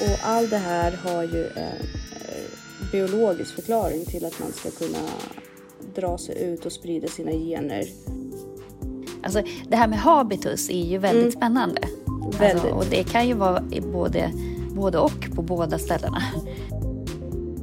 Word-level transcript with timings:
Och 0.00 0.18
allt 0.22 0.50
det 0.50 0.56
här 0.56 0.92
har 0.92 1.22
ju 1.22 1.46
en 1.46 1.56
eh, 1.56 2.90
biologisk 2.92 3.54
förklaring 3.54 4.04
till 4.04 4.24
att 4.24 4.40
man 4.40 4.52
ska 4.52 4.70
kunna 4.70 4.98
dra 5.94 6.18
sig 6.18 6.42
ut 6.42 6.66
och 6.66 6.72
sprida 6.72 7.08
sina 7.08 7.30
gener. 7.30 7.84
Alltså, 9.22 9.42
det 9.68 9.76
här 9.76 9.88
med 9.88 9.98
habitus 9.98 10.70
är 10.70 10.84
ju 10.84 10.98
väldigt 10.98 11.34
spännande. 11.34 11.80
Alltså, 12.24 12.40
Väldigt. 12.40 12.72
och 12.72 12.84
det 12.90 13.04
kan 13.04 13.28
ju 13.28 13.34
vara 13.34 13.62
både, 13.92 14.32
både 14.70 14.98
och 14.98 15.30
på 15.34 15.42
båda 15.42 15.78
ställena. 15.78 16.22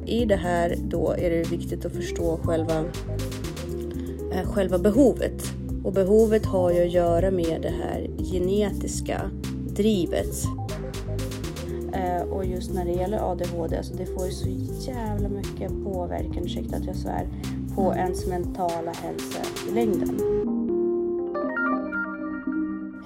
I 0.06 0.26
det 0.26 0.36
här 0.36 0.76
då 0.82 1.12
är 1.18 1.30
det 1.30 1.52
viktigt 1.52 1.86
att 1.86 1.96
förstå 1.96 2.40
själva, 2.44 2.86
eh, 4.34 4.52
själva 4.54 4.78
behovet. 4.78 5.44
Och 5.84 5.94
behovet 5.94 6.46
har 6.46 6.72
ju 6.72 6.82
att 6.82 6.92
göra 6.92 7.32
med 7.32 7.62
det 7.62 7.74
här 7.84 8.10
genetiska 8.32 9.32
drivet. 9.76 10.46
Och 12.32 12.46
just 12.46 12.72
när 12.74 12.86
det 12.86 12.92
gäller 12.92 13.32
ADHD, 13.32 13.78
alltså 13.78 13.94
det 13.94 14.06
får 14.06 14.26
ju 14.26 14.32
så 14.32 14.50
jävla 14.92 15.30
mycket 15.30 15.70
påverkan, 15.84 16.44
ursäkta 16.46 16.76
att 16.78 16.86
jag 16.86 16.96
svär, 16.96 17.28
på 17.76 17.94
ens 17.96 18.26
mentala 18.28 18.92
hälsa 18.94 19.40
i 19.70 19.72
längden. 19.72 20.20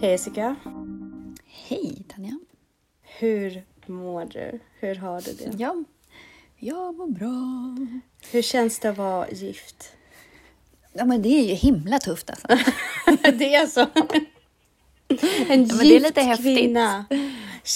Hej 0.02 0.12
Jessica! 0.12 0.56
Hej 1.46 2.04
Tanja. 2.16 2.40
Hur 3.20 3.64
mår 3.86 4.26
du? 4.26 4.60
Hur 4.80 4.96
har 4.96 5.22
du 5.22 5.34
det? 5.34 5.52
Ja, 5.58 5.84
jag 6.58 6.96
mår 6.98 7.08
bra. 7.08 7.76
Hur 8.32 8.42
känns 8.42 8.80
det 8.80 8.90
att 8.90 8.98
vara 8.98 9.30
gift? 9.30 9.92
Ja, 10.94 11.06
men 11.06 11.22
det 11.22 11.30
är 11.30 11.44
ju 11.48 11.54
himla 11.54 12.00
tufft 12.00 12.30
alltså. 12.30 12.48
det 13.32 13.56
är 13.56 13.68
så. 13.68 13.86
En 15.10 15.18
men 15.50 15.64
gift 15.64 15.80
det 15.80 15.96
är 15.96 16.00
lite 16.00 16.22
häftigt. 16.22 16.58
kvinna. 16.58 17.06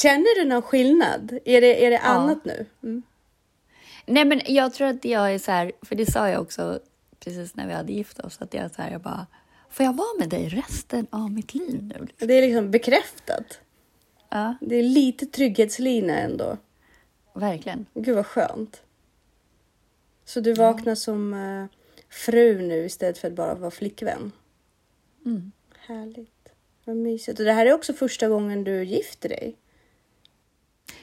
Känner 0.01 0.41
du 0.43 0.49
någon 0.49 0.61
skillnad? 0.61 1.39
Är 1.45 1.61
det, 1.61 1.85
är 1.85 1.91
det 1.91 1.99
annat 1.99 2.45
nu? 2.45 2.65
Mm. 2.83 3.03
Nej, 4.05 4.25
men 4.25 4.41
jag 4.45 4.73
tror 4.73 4.87
att 4.87 5.05
jag 5.05 5.33
är 5.33 5.39
så 5.39 5.51
här, 5.51 5.71
för 5.81 5.95
det 5.95 6.11
sa 6.11 6.29
jag 6.29 6.41
också 6.41 6.79
precis 7.19 7.55
när 7.55 7.67
vi 7.67 7.73
hade 7.73 7.93
gift 7.93 8.19
oss, 8.19 8.41
att 8.41 8.53
jag 8.53 8.63
är 8.63 8.69
så 8.69 8.81
här, 8.81 8.91
jag 8.91 9.01
bara, 9.01 9.27
får 9.69 9.85
jag 9.85 9.93
vara 9.93 10.19
med 10.19 10.29
dig 10.29 10.47
resten 10.49 11.07
av 11.09 11.31
mitt 11.31 11.53
liv 11.53 11.83
nu? 11.83 12.07
Det 12.27 12.33
är 12.33 12.41
liksom 12.41 12.71
bekräftat. 12.71 13.59
Ja, 14.29 14.55
Det 14.61 14.75
är 14.75 14.83
lite 14.83 15.25
trygghetslina 15.25 16.17
ändå. 16.19 16.57
verkligen. 17.33 17.85
Gud 17.93 18.15
vad 18.15 18.25
skönt. 18.25 18.81
Så 20.25 20.39
du 20.39 20.53
vaknar 20.53 20.95
som 20.95 21.33
eh, 21.33 21.65
fru 22.09 22.61
nu 22.61 22.85
istället 22.85 23.17
för 23.17 23.27
att 23.27 23.33
bara 23.33 23.55
vara 23.55 23.71
flickvän? 23.71 24.31
Mm. 25.25 25.51
Härligt. 25.77 26.49
Vad 26.85 26.95
mysigt. 26.95 27.39
Och 27.39 27.45
det 27.45 27.53
här 27.53 27.65
är 27.65 27.73
också 27.73 27.93
första 27.93 28.27
gången 28.27 28.63
du 28.63 28.83
gifter 28.83 29.29
dig. 29.29 29.55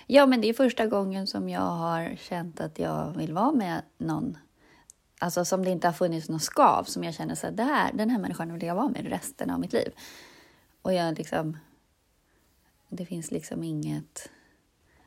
Ja, 0.07 0.27
men 0.27 0.41
det 0.41 0.49
är 0.49 0.53
första 0.55 0.87
gången 0.87 1.27
som 1.27 1.49
jag 1.49 1.61
har 1.61 2.17
känt 2.17 2.61
att 2.61 2.79
jag 2.79 3.17
vill 3.17 3.33
vara 3.33 3.53
med 3.53 3.83
någon. 3.99 4.39
Alltså 5.19 5.45
som 5.45 5.65
det 5.65 5.71
inte 5.71 5.89
har 5.89 5.93
funnits 5.93 6.29
någon 6.29 6.41
skav 6.41 6.85
som 6.85 7.05
jag 7.05 7.15
känner 7.15 7.35
så 7.35 7.47
här, 7.47 7.55
det 7.55 7.63
här, 7.63 7.93
den 7.93 8.11
här 8.11 8.19
människan 8.19 8.53
vill 8.53 8.63
jag 8.63 8.75
vara 8.75 8.89
med 8.89 9.07
resten 9.09 9.51
av 9.51 9.61
mitt 9.61 9.73
liv. 9.73 9.93
Och 10.83 10.95
jag 10.95 11.19
liksom, 11.19 11.57
det 12.89 13.07
finns 13.07 13.31
liksom 13.31 13.63
inget, 13.63 14.31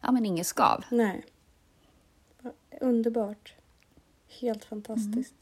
ja 0.02 0.12
men 0.12 0.25
inget 0.25 0.48
skav. 0.48 0.84
Nej. 0.92 1.25
Underbart. 2.81 3.53
Helt 4.42 4.66
fantastiskt. 4.66 5.34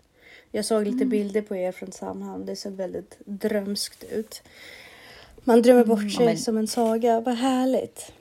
Jag 0.51 0.65
såg 0.65 0.83
lite 0.87 1.05
bilder 1.05 1.41
på 1.41 1.55
er 1.55 1.71
från 1.71 1.91
Samhall. 1.91 2.45
Det 2.45 2.55
ser 2.55 2.71
väldigt 2.71 3.17
drömskt 3.25 4.03
ut. 4.03 4.43
Man 5.43 5.61
drömmer 5.61 5.85
bort 5.85 6.11
sig 6.11 6.25
men- 6.25 6.37
som 6.37 6.57
en 6.57 6.67
saga. 6.67 7.19
Vad 7.21 7.35
härligt. 7.35 8.13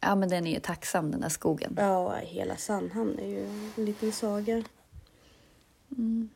Ja, 0.00 0.14
men 0.14 0.28
den 0.28 0.46
är 0.46 0.50
ju 0.50 0.60
tacksam 0.60 1.10
den 1.10 1.20
där 1.20 1.28
skogen. 1.28 1.74
Ja, 1.78 2.14
hela 2.22 2.56
Sandhamn 2.56 3.18
är 3.18 3.26
ju 3.26 3.46
en 3.76 3.84
liten 3.84 4.12
saga. 4.12 4.62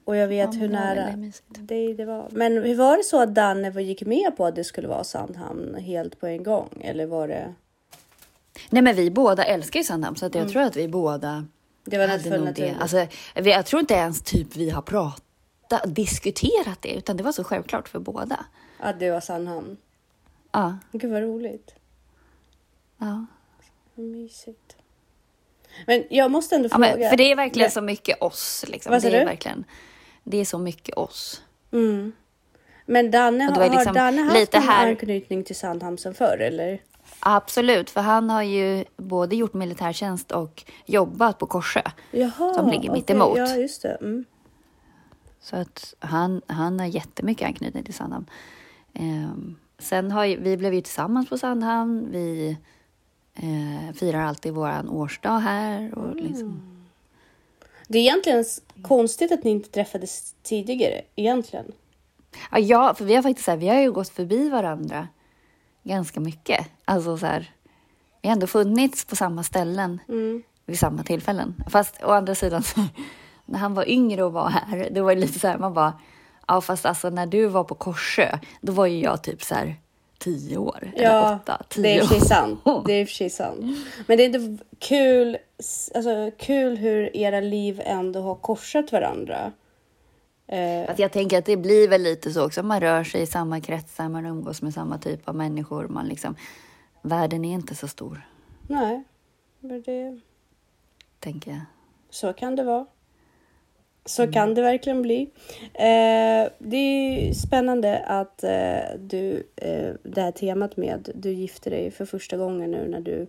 Och 0.05 0.17
jag 0.17 0.29
vet 0.29 0.55
Mm. 0.55 0.61
Ja, 0.61 0.67
hur 0.67 0.69
nära 0.69 1.31
det, 1.49 1.95
det 1.95 2.05
var. 2.05 2.29
Men 2.31 2.53
hur 2.53 2.77
var 2.77 2.97
det 2.97 3.03
så 3.03 3.23
att 3.23 3.35
Danne 3.35 3.83
gick 3.83 4.03
med 4.03 4.37
på 4.37 4.47
att 4.47 4.55
det 4.55 4.65
skulle 4.65 4.89
vara 4.89 5.05
Sandhamn 5.05 5.75
helt 5.75 6.21
på 6.21 6.27
en 6.27 6.43
gång? 6.43 6.69
Eller 6.81 7.07
var 7.07 7.29
det? 7.29 7.55
Nej, 8.71 8.83
men 8.83 8.97
vi 8.97 9.11
båda 9.11 9.45
älskar 9.45 9.81
ju 9.81 9.85
Sandhamn 9.85 10.17
så 10.17 10.27
att 10.27 10.35
jag 10.35 10.49
tror 10.49 10.63
att 10.63 10.77
vi 10.77 10.89
båda 10.89 11.47
Det 11.85 11.99
var 11.99 12.09
hade 12.09 12.39
nog 12.39 12.55
det. 12.55 12.77
Alltså, 12.81 13.07
jag 13.35 13.67
tror 13.67 13.81
inte 13.81 13.95
ens 13.95 14.23
typ 14.23 14.57
vi 14.57 14.71
har 14.71 14.83
pratat, 14.83 15.83
diskuterat 15.95 16.79
det, 16.83 16.95
utan 16.95 17.17
det 17.17 17.23
var 17.23 17.33
så 17.33 17.45
självklart 17.45 17.89
för 17.89 17.99
båda. 17.99 18.45
Att 18.79 18.99
det 19.01 19.11
var 19.11 19.21
Sandhamn. 19.21 19.77
Ja, 20.53 20.79
Gud 20.93 21.11
vad 21.13 21.23
roligt. 21.23 21.75
ja. 22.99 23.27
Mysigt. 23.95 24.77
Men 25.87 26.05
jag 26.11 26.31
måste 26.31 26.55
ändå 26.57 26.67
ja 26.73 26.77
fråga. 26.77 26.97
men, 26.99 27.11
för 27.11 27.17
det 27.17 27.33
är 27.33 27.37
verkligen 27.37 27.65
Ja. 27.67 27.71
så 27.71 27.81
mycket 27.81 28.23
oss. 28.23 28.65
Liksom. 28.69 28.93
Vad 28.93 29.03
sa 29.03 29.09
det 29.11 29.17
är 29.17 29.21
du? 29.21 29.27
verkligen, 29.27 29.65
det 30.25 30.37
är 30.37 30.45
så 30.45 30.59
mycket 30.59 30.97
oss. 30.97 31.43
Mm. 31.73 32.13
Men 32.87 33.11
Danne, 33.11 33.45
har, 33.45 33.65
liksom 33.65 33.87
har 33.87 33.95
Danne 33.95 34.23
haft 34.23 34.37
lite 34.39 34.59
någon 34.59 34.69
här- 34.69 34.87
anknytning 34.89 35.45
till 35.45 35.57
Sandhamn 35.57 35.99
sen 35.99 36.15
förr 36.15 36.39
eller? 36.41 36.83
Absolut, 37.21 37.91
för 37.91 38.01
han 38.01 38.31
har 38.31 38.43
ju 38.43 38.85
både 38.97 39.37
gjort 39.37 39.55
militärtjänst 39.55 40.33
och 40.33 40.65
jobbat 40.87 41.39
på 41.39 41.47
Korsö. 41.47 41.83
Jaha, 42.11 42.55
Som 42.55 42.69
ligger 42.71 42.91
mitt 42.93 43.05
okej. 43.05 43.17
emot. 43.17 43.39
Ja, 43.39 43.55
just 43.57 43.83
det. 43.83 43.95
Mm. 44.01 44.25
Så 45.41 45.57
att 45.57 45.95
han, 45.99 46.43
han 46.47 46.81
har 46.81 46.87
jättemycket 46.87 47.47
anknytning 47.47 47.85
till 47.85 47.95
Sandhamn. 47.95 48.31
Ehm, 48.95 49.57
sen 49.79 50.11
har 50.13 50.25
ju, 50.25 50.41
vi 50.41 50.57
blev 50.57 50.75
ju 50.75 50.81
tillsammans 50.81 51.29
på 51.29 51.39
Sandhamn. 51.39 52.09
Vi 52.11 52.57
eh, 53.35 53.95
firar 53.95 54.23
alltid 54.23 54.53
våran 54.55 54.89
årsdag 54.89 55.39
här. 55.39 55.99
Och 55.99 56.17
liksom, 56.17 56.63
Det 57.89 57.99
är 57.99 58.03
egentligen 58.03 58.45
konstigt 58.83 59.33
att 59.33 59.45
ni 59.45 59.51
inte 59.51 59.71
träffades 59.71 60.35
tidigare, 60.43 61.03
egentligen. 61.17 61.73
ja, 62.51 62.59
ja, 62.59 62.95
för 62.95 63.05
vi 63.05 63.15
har 63.15 63.23
faktiskt 63.23 63.45
så 63.45 63.51
här, 63.51 63.59
vi 63.59 63.69
har 63.69 63.81
ju 63.81 63.93
gått 63.93 64.09
förbi 64.09 64.49
varandra 64.49 65.09
ganska 65.83 66.21
mycket. 66.21 66.67
Alltså 66.85 67.17
så 67.19 67.27
här, 67.27 67.51
vi 68.23 68.29
har 68.29 68.33
ändå 68.33 68.47
funnits 68.47 69.05
på 69.05 69.17
samma 69.17 69.43
ställen 69.43 70.01
Mm. 70.09 70.43
vid 70.67 70.79
samma 70.79 71.03
tillfällen. 71.03 71.55
Fast 71.71 72.03
å 72.05 72.11
andra 72.11 72.35
sidan, 72.35 72.63
så, 72.63 72.81
när 73.47 73.59
han 73.59 73.75
var 73.75 73.89
yngre 73.89 74.23
och 74.25 74.33
var 74.33 74.49
här, 74.49 74.89
det 74.91 75.01
var 75.01 75.11
ju 75.13 75.21
lite 75.21 75.39
så 75.39 75.49
här, 75.49 75.59
man 75.59 75.75
bara, 75.75 75.93
ja 76.49 76.61
fast 76.61 76.87
alltså 76.87 77.11
när 77.11 77.27
du 77.27 77.47
var 77.47 77.65
på 77.65 77.75
Korsö, 77.75 78.39
då 78.61 78.73
var 78.73 78.87
ju 78.87 79.01
jag 79.01 79.23
typ 79.23 79.43
så 79.43 79.55
här 79.55 79.77
tio 80.23 80.57
år, 80.59 80.93
eller 80.95 81.05
Ja, 81.05 81.35
åtta, 81.43 81.63
tio 81.69 81.83
det 81.83 81.89
är 81.89 81.99
i 81.99 82.03
och 82.03 82.07
för 82.09 82.15
sig 82.15 82.29
sant. 82.29 82.61
Det 82.87 82.93
är 82.93 83.07
för 83.07 83.29
sant. 83.29 83.61
Men 84.07 84.17
det 84.17 84.25
är 84.25 84.27
inte 84.35 84.65
kul, 84.79 85.37
alltså, 85.95 86.31
kul 86.39 86.77
hur 86.77 87.17
era 87.17 87.41
liv 87.41 87.83
ändå 87.85 88.21
har 88.21 88.35
korsat 88.35 88.93
varandra. 88.93 89.53
Eh, 90.47 90.91
Att 90.91 90.99
jag 90.99 91.13
tänker 91.13 91.39
att 91.39 91.45
det 91.45 91.57
blir 91.57 91.89
väl 91.89 92.03
lite 92.03 92.33
så 92.33 92.47
också, 92.47 92.63
man 92.63 92.81
rör 92.81 93.05
sig 93.05 93.23
i 93.23 93.27
samma 93.27 93.61
kretsar, 93.61 94.09
man 94.09 94.27
umgås 94.27 94.63
med 94.63 94.75
samma 94.75 94.99
typ 94.99 95.29
av 95.29 95.35
människor, 95.35 95.89
man 95.89 96.09
liksom, 96.09 96.37
världen 97.03 97.45
är 97.45 97.53
inte 97.55 97.75
så 97.75 97.89
stor, 97.89 98.29
nej, 98.69 99.03
men 99.61 99.83
det, 99.83 100.21
tänker 101.19 101.51
jag. 101.51 101.61
så 102.11 102.33
kan 102.33 102.57
det 102.57 102.65
vara. 102.65 102.87
Så 104.05 104.33
kan 104.33 104.55
det 104.55 104.63
verkligen 104.63 105.03
bli. 105.03 105.31
Eh, 105.75 106.51
det 106.59 106.77
är 106.77 107.33
spännande 107.33 107.99
att 107.99 108.45
eh, 108.45 108.99
du, 108.99 109.47
eh, 109.57 109.91
det 110.03 110.21
här 110.21 110.33
temat 110.33 110.77
med 110.77 111.09
du 111.15 111.33
gifter 111.33 111.71
dig 111.71 111.91
för 111.91 112.05
första 112.05 112.37
gången 112.37 112.71
nu 112.71 112.89
när 112.89 113.01
du 113.01 113.27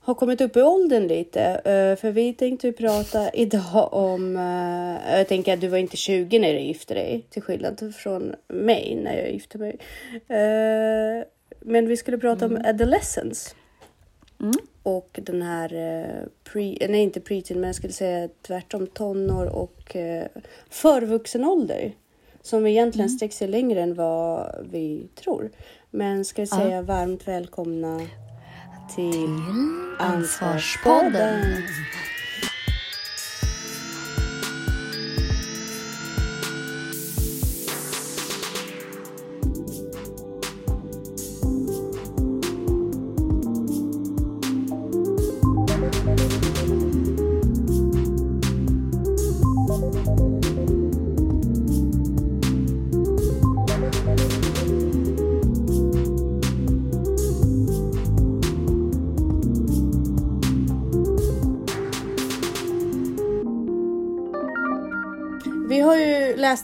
har 0.00 0.14
kommit 0.14 0.40
upp 0.40 0.56
i 0.56 0.62
åldern 0.62 1.06
lite. 1.06 1.42
Eh, 1.42 2.00
för 2.00 2.10
vi 2.10 2.34
tänkte 2.34 2.66
ju 2.66 2.72
prata 2.72 3.30
idag 3.34 3.94
om, 3.94 4.36
eh, 4.36 5.18
jag 5.18 5.28
tänker 5.28 5.54
att 5.54 5.60
du 5.60 5.68
var 5.68 5.78
inte 5.78 5.96
20 5.96 6.38
när 6.38 6.52
du 6.52 6.60
gifte 6.60 6.94
dig, 6.94 7.26
till 7.30 7.42
skillnad 7.42 7.94
från 7.96 8.34
mig 8.48 9.00
när 9.04 9.16
jag 9.16 9.32
gifte 9.32 9.58
mig. 9.58 9.78
Eh, 10.12 11.24
men 11.60 11.86
vi 11.86 11.96
skulle 11.96 12.18
prata 12.18 12.46
om 12.46 12.62
adolescence. 12.64 13.54
Mm. 14.40 14.54
Och 14.96 15.20
den 15.22 15.42
här, 15.42 15.74
eh, 15.74 16.26
pre, 16.52 16.76
nej 16.88 17.00
inte 17.02 17.20
preteen, 17.20 17.60
men 17.60 17.68
jag 17.68 17.74
skulle 17.76 17.92
säga 17.92 18.28
tvärtom 18.46 18.86
tonår 18.86 19.46
och 19.46 19.96
eh, 19.96 20.26
förvuxen 20.70 21.44
ålder. 21.44 21.92
Som 22.42 22.66
egentligen 22.66 23.10
sträcker 23.10 23.34
sig 23.34 23.48
längre 23.48 23.82
än 23.82 23.94
vad 23.94 24.54
vi 24.70 25.08
tror. 25.14 25.50
Men 25.90 26.24
ska 26.24 26.42
vi 26.42 26.48
Ja. 26.50 26.56
säga 26.56 26.82
varmt 26.82 27.28
välkomna 27.28 28.00
till 28.94 29.28
Ansvarspodden. 29.98 31.44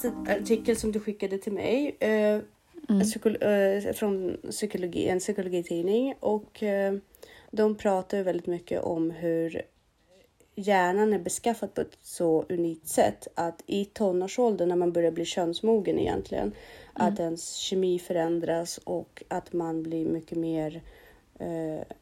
En 0.04 0.28
artikel 0.28 0.76
som 0.76 0.92
du 0.92 1.00
skickade 1.00 1.38
till 1.38 1.52
mig 1.52 1.96
eh, 2.00 2.40
psykolo 3.02 3.38
eh, 3.38 3.92
från 3.92 4.36
psykologi, 4.50 5.08
en 5.08 5.18
psykologitidning 5.18 6.14
och 6.20 6.62
eh, 6.62 6.94
de 7.50 7.74
pratar 7.74 8.22
väldigt 8.22 8.46
mycket 8.46 8.82
om 8.82 9.10
hur 9.10 9.62
hjärnan 10.54 11.12
är 11.12 11.18
beskaffad 11.18 11.74
på 11.74 11.80
ett 11.80 11.98
så 12.02 12.44
unikt 12.48 12.88
sätt 12.88 13.28
att 13.34 13.62
i 13.66 13.84
tonårsåldern 13.84 14.68
när 14.68 14.76
man 14.76 14.92
börjar 14.92 15.10
bli 15.10 15.24
könsmogen 15.24 15.98
egentligen, 15.98 16.52
att 16.92 17.20
ens 17.20 17.54
kemi 17.54 17.98
förändras 17.98 18.78
och 18.84 19.22
att 19.28 19.52
man 19.52 19.82
blir 19.82 20.06
mycket 20.06 20.38
mer 20.38 20.82
eh, 21.38 21.96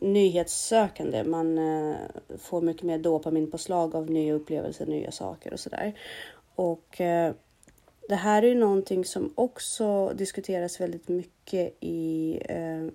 nyhetssökande. 0.00 1.24
Man 1.24 1.58
eh, 1.58 1.96
får 2.38 2.62
mycket 2.62 2.82
mer 2.82 2.98
dopaminpåslag 2.98 3.94
av 3.94 4.10
nya 4.10 4.34
upplevelser, 4.34 4.86
nya 4.86 5.10
saker 5.10 5.52
och 5.52 5.60
sådär. 5.60 5.94
Och 6.58 7.00
eh, 7.00 7.34
det 8.08 8.14
här 8.14 8.42
är 8.42 8.46
ju 8.46 8.54
någonting 8.54 9.04
som 9.04 9.32
också 9.34 10.12
diskuteras 10.14 10.80
väldigt 10.80 11.08
mycket 11.08 11.76
i 11.80 12.38
eh, 12.48 12.86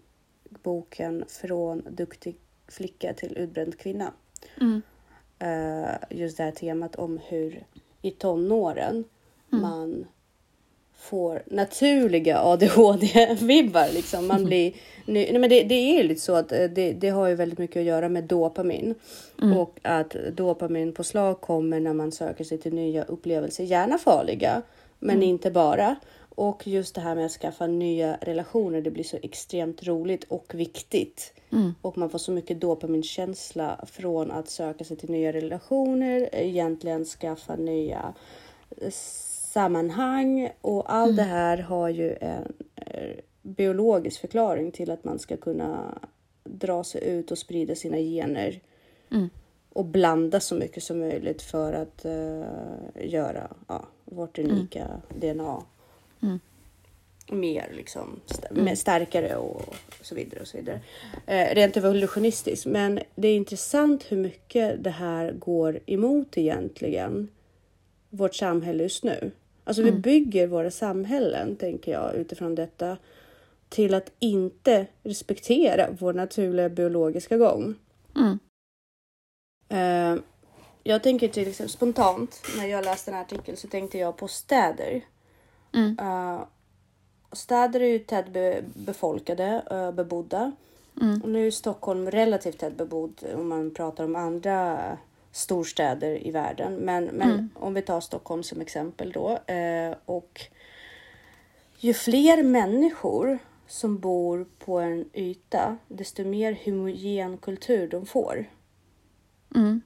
boken 0.63 1.25
Från 1.27 1.81
duktig 1.89 2.37
flicka 2.67 3.13
till 3.13 3.37
utbränd 3.37 3.77
kvinna. 3.77 4.13
Mm. 4.61 4.81
Eh, 5.39 5.95
just 6.09 6.37
det 6.37 6.43
här 6.43 6.51
temat 6.51 6.95
om 6.95 7.17
hur 7.17 7.65
i 8.01 8.11
tonåren 8.11 9.03
man 9.49 10.05
får 11.03 11.43
naturliga 11.45 12.39
ADHD-vibbar. 12.39 13.93
Liksom. 13.93 14.27
Man 14.27 14.45
blir, 14.45 14.73
nej, 15.05 15.39
men 15.39 15.49
det, 15.49 15.63
det 15.63 15.75
är 15.75 15.97
ju 15.97 16.03
lite 16.03 16.21
så 16.21 16.35
att 16.35 16.51
eh, 16.51 16.63
det, 16.63 16.93
det 16.93 17.09
har 17.09 17.27
ju 17.27 17.35
väldigt 17.35 17.59
mycket 17.59 17.79
att 17.79 17.85
göra 17.85 18.09
med 18.09 18.23
dopamin. 18.23 18.95
Och 19.57 19.79
att 19.81 20.15
dopaminpåslag 20.33 21.41
kommer 21.41 21.79
när 21.79 21.93
man 21.93 22.11
söker 22.11 22.43
sig 22.43 22.57
till 22.57 22.73
nya 22.73 23.03
upplevelser. 23.03 23.63
Gärna 23.63 23.97
farliga, 23.97 24.61
men 24.99 25.23
inte 25.23 25.51
bara. 25.51 25.95
Och 26.35 26.67
just 26.67 26.95
det 26.95 27.01
här 27.01 27.15
med 27.15 27.25
att 27.25 27.31
skaffa 27.31 27.67
nya 27.67 28.17
relationer, 28.21 28.81
det 28.81 28.91
blir 28.91 29.03
så 29.03 29.17
extremt 29.21 29.83
roligt 29.83 30.23
och 30.23 30.51
viktigt. 30.55 31.33
Och 31.81 31.97
man 31.97 32.09
får 32.09 32.19
så 32.19 32.31
mycket 32.31 32.61
dopaminkänsla 32.61 33.85
från 33.87 34.31
att 34.31 34.49
söka 34.49 34.83
sig 34.83 34.97
till 34.97 35.09
nya 35.09 35.33
relationer, 35.33 36.29
egentligen 36.31 37.05
skaffa 37.05 37.55
nya 37.55 38.13
eh, 38.77 38.91
sammanhang 39.53 40.49
och 40.61 40.93
allt 40.93 41.15
det 41.15 41.23
här 41.23 41.57
har 41.57 41.89
ju 41.89 42.15
en 42.21 42.53
eh, 42.75 43.15
biologisk 43.41 44.21
förklaring 44.21 44.71
till 44.71 44.91
att 44.91 45.03
man 45.03 45.19
ska 45.19 45.37
kunna 45.37 45.97
dra 46.43 46.83
sig 46.83 47.03
ut 47.09 47.31
och 47.31 47.37
sprida 47.37 47.75
sina 47.75 47.97
gener 47.97 48.59
och 49.73 49.85
blanda 49.85 50.39
så 50.39 50.55
mycket 50.55 50.83
som 50.83 50.99
möjligt 50.99 51.41
för 51.41 51.73
att 51.73 52.05
eh, 52.05 52.43
göra 53.11 53.47
ja, 53.67 53.85
vårt 54.05 54.39
unika 54.39 54.87
DNA 55.19 55.63
mer 57.31 57.71
liksom, 57.75 58.19
st- 58.25 58.47
mer 58.51 58.75
starkare 58.75 59.35
och 59.35 59.75
så 60.01 60.15
vidare. 60.15 60.41
och 60.41 60.47
så 60.47 60.57
vidare. 60.57 60.79
Eh, 61.27 61.55
rent 61.55 61.77
evolutionistiskt. 61.77 62.65
Men 62.65 62.99
det 63.15 63.27
är 63.27 63.35
intressant 63.35 64.11
hur 64.11 64.17
mycket 64.17 64.83
det 64.83 64.89
här 64.89 65.31
går 65.31 65.79
emot 65.85 66.37
egentligen 66.37 67.27
vårt 68.09 68.35
samhälle 68.35 68.83
just 68.83 69.03
nu. 69.03 69.31
Alltså 69.63 69.83
vi 69.83 69.91
bygger 69.91 70.47
våra 70.47 70.71
samhällen, 70.71 71.55
tänker 71.55 71.91
jag, 71.91 72.15
utifrån 72.15 72.55
detta 72.55 72.97
till 73.69 73.93
att 73.93 74.11
inte 74.19 74.87
respektera 75.03 75.89
vår 75.99 76.13
naturliga 76.13 76.69
biologiska 76.69 77.37
gång. 77.37 77.75
Mm. 78.15 78.39
Eh, 79.69 80.23
jag 80.83 81.03
tänker 81.03 81.27
till 81.27 81.47
exempel 81.47 81.69
spontant 81.69 82.41
när 82.57 82.65
jag 82.65 82.85
läste 82.85 83.11
den 83.11 83.17
här 83.17 83.25
artikeln 83.25 83.57
så 83.57 83.67
tänkte 83.67 83.97
jag 83.97 84.17
på 84.17 84.27
städer. 84.27 85.01
Mm. 85.73 85.97
Eh, 85.99 86.43
städer 87.31 87.79
är 87.79 87.87
ju 87.87 87.99
tätbefolkade, 87.99 89.63
uh, 89.71 89.91
bebodda. 89.91 90.51
Och 91.23 91.29
nu 91.29 91.47
är 91.47 91.51
Stockholm 91.51 92.11
relativt 92.11 92.57
tätbebodd 92.57 93.23
om 93.35 93.47
man 93.47 93.71
pratar 93.71 94.03
om 94.03 94.15
andra 94.15 94.79
storstäder 95.33 96.27
i 96.27 96.31
världen. 96.31 96.75
Men, 96.75 97.05
men 97.05 97.49
om 97.55 97.73
vi 97.73 97.81
tar 97.81 98.01
Stockholm 98.01 98.43
som 98.43 98.61
exempel 98.61 99.11
då. 99.11 99.39
eh, 99.53 99.95
och 100.05 100.41
ju 101.77 101.93
fler 101.93 102.43
människor 102.43 103.39
som 103.67 103.99
bor 103.99 104.45
på 104.59 104.79
en 104.79 105.09
yta, 105.13 105.77
desto 105.87 106.23
mer 106.23 106.57
homogen 106.65 107.37
kultur 107.37 107.87
de 107.87 108.05
får. 108.05 108.45
Mm. 109.55 109.81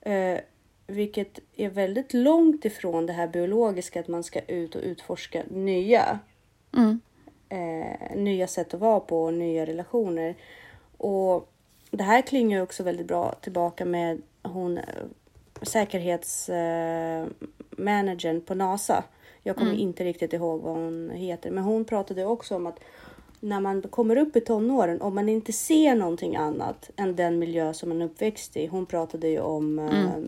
Eh, 0.00 0.40
vilket 0.86 1.38
är 1.56 1.70
väldigt 1.70 2.14
långt 2.14 2.64
ifrån 2.64 3.06
det 3.06 3.12
här 3.12 3.28
biologiska 3.28 4.00
att 4.00 4.08
man 4.08 4.24
ska 4.24 4.40
ut 4.40 4.74
och 4.74 4.82
utforska 4.82 5.42
nya, 5.50 6.18
Mm. 6.76 7.00
eh, 7.48 8.16
nya 8.16 8.46
sätt 8.46 8.74
att 8.74 8.80
vara 8.80 9.00
på 9.00 9.24
och 9.24 9.34
nya 9.34 9.66
relationer. 9.66 10.36
Och 10.96 11.52
det 11.90 12.04
här 12.04 12.22
klingar 12.22 12.62
också 12.62 12.82
väldigt 12.82 13.06
bra 13.06 13.34
tillbaka 13.40 13.84
med 13.84 14.22
hon 14.42 14.78
eh, 14.78 14.84
säkerhetsmanagern 15.62 18.36
eh, 18.36 18.42
på 18.42 18.54
NASA. 18.54 19.04
Jag 19.42 19.56
kommer 19.56 19.74
inte 19.74 20.04
riktigt 20.04 20.32
ihåg 20.32 20.60
vad 20.60 20.74
hon 20.74 21.10
heter, 21.10 21.50
men 21.50 21.64
hon 21.64 21.84
pratade 21.84 22.24
också 22.24 22.56
om 22.56 22.66
att 22.66 22.78
när 23.40 23.60
man 23.60 23.82
kommer 23.82 24.16
upp 24.16 24.36
i 24.36 24.40
tonåren, 24.40 25.00
om 25.00 25.14
man 25.14 25.28
inte 25.28 25.52
ser 25.52 25.94
någonting 25.94 26.36
annat 26.36 26.90
än 26.96 27.16
den 27.16 27.38
miljö 27.38 27.74
som 27.74 27.88
man 27.88 28.02
är 28.02 28.06
uppväxt 28.06 28.56
i. 28.56 28.66
Hon 28.66 28.86
pratade 28.86 29.28
ju 29.28 29.40
om 29.40 29.78
eh, 29.78 30.18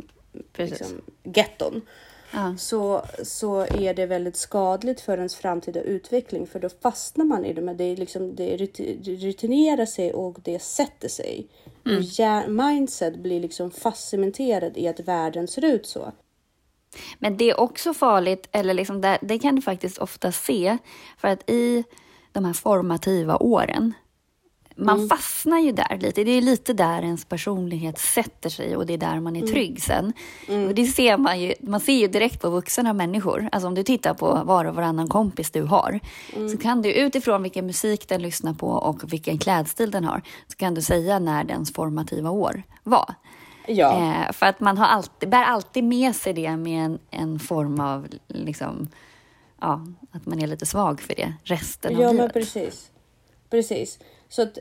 Precis. 0.53 0.81
liksom, 0.81 1.01
getton. 1.23 1.83
Ja. 2.33 2.57
Så, 2.59 3.03
så 3.23 3.61
är 3.61 3.95
det 3.95 4.07
väldigt 4.07 4.37
skadligt 4.37 5.01
för 5.01 5.17
ens 5.17 5.37
framtida 5.37 5.81
utveckling 5.81 6.47
för 6.47 6.61
då 6.61 6.69
fastnar 6.69 7.25
man 7.25 7.45
i 7.45 7.53
det. 7.53 7.61
Men 7.61 7.77
det, 7.77 7.85
är 7.85 7.97
liksom, 7.97 8.35
det 8.35 8.57
ruti- 8.57 9.21
rutinerar 9.27 9.87
sig 9.87 10.13
och 10.13 10.37
det 10.43 10.63
sätter 10.63 11.09
sig. 11.09 11.47
Och 11.85 12.03
hjär- 12.03 12.49
mindset 12.49 13.17
blir 13.17 13.41
liksom 13.41 13.71
fastcementerad 13.71 14.77
i 14.77 14.89
att 14.89 15.01
världen 15.01 15.49
ser 15.49 15.65
ut 15.65 15.87
så. 15.87 16.13
Men 17.19 17.37
det 17.37 17.51
är 17.51 17.61
också 17.61 17.95
farligt, 17.95 18.49
eller 18.53 18.75
liksom 18.75 19.01
det, 19.01 19.19
det 19.23 19.39
kan 19.39 19.57
du 19.57 19.63
faktiskt 19.63 19.99
ofta 19.99 20.33
se, 20.33 20.79
för 21.19 21.29
att 21.29 21.51
i 21.51 21.85
de 22.33 22.45
här 22.45 22.53
formativa 22.53 23.37
åren, 23.37 23.93
man 24.77 25.09
fastnar 25.09 25.59
ju 25.59 25.73
där 25.73 25.99
lite. 26.01 26.25
Det 26.25 26.31
är 26.31 26.43
lite 26.43 26.73
där 26.73 27.03
ens 27.03 27.25
personlighet 27.25 27.99
sätter 27.99 28.51
sig 28.51 28.77
och 28.77 28.87
det 28.87 28.95
är 28.95 28.99
där 28.99 29.21
man 29.21 29.37
är 29.37 29.47
trygg 29.47 29.83
sen. 29.83 30.13
Och 30.69 30.75
det 30.75 30.85
ser 30.87 31.17
man 31.17 31.41
ju, 31.41 31.55
man 31.61 31.81
ser 31.81 31.93
ju 31.93 32.07
direkt 32.09 32.43
på 32.43 32.51
vuxna 32.51 32.93
människor. 32.93 33.49
Alltså 33.53 33.67
om 33.69 33.75
du 33.75 33.83
tittar 33.83 34.15
på 34.15 34.43
var 34.45 34.65
och 34.65 34.75
varannan 34.75 35.09
kompis 35.09 35.51
du 35.51 35.63
har, 35.63 36.01
så 36.53 36.59
kan 36.59 36.83
du 36.83 36.93
utifrån 36.93 37.43
vilken 37.43 37.67
musik 37.67 38.09
den 38.09 38.23
lyssnar 38.23 38.55
på 38.55 38.69
och 38.69 39.13
vilken 39.13 39.39
klädstil 39.39 39.91
den 39.91 40.05
har, 40.05 40.23
så 40.49 40.57
kan 40.57 40.75
du 40.75 40.83
säga 40.83 41.19
när 41.19 41.45
dens 41.45 41.73
formativa 41.73 42.31
år 42.31 42.63
var. 42.83 43.15
Ja, 43.67 43.97
Eh, 44.27 44.33
för 44.33 44.47
att 44.47 44.61
man 44.61 44.79
har 44.79 44.87
alltid, 44.87 45.29
bär 45.29 45.45
alltid 45.45 45.85
med 45.85 46.17
sig 46.17 46.33
det 46.33 46.57
med 46.57 46.85
en, 46.85 46.99
en 47.11 47.39
form 47.39 47.81
av, 47.81 48.09
liksom, 48.29 48.89
ja, 49.61 49.87
att 50.13 50.27
man 50.27 50.43
är 50.43 50.47
lite 50.47 50.67
svag 50.67 51.01
för 51.01 51.15
det 51.15 51.35
resten 51.45 51.95
av 51.95 52.01
ja 52.03 52.07
men 52.07 52.17
livet. 52.17 52.33
precis. 52.33 52.91
Precis. 53.51 53.99
Så 54.31 54.43
att 54.43 54.59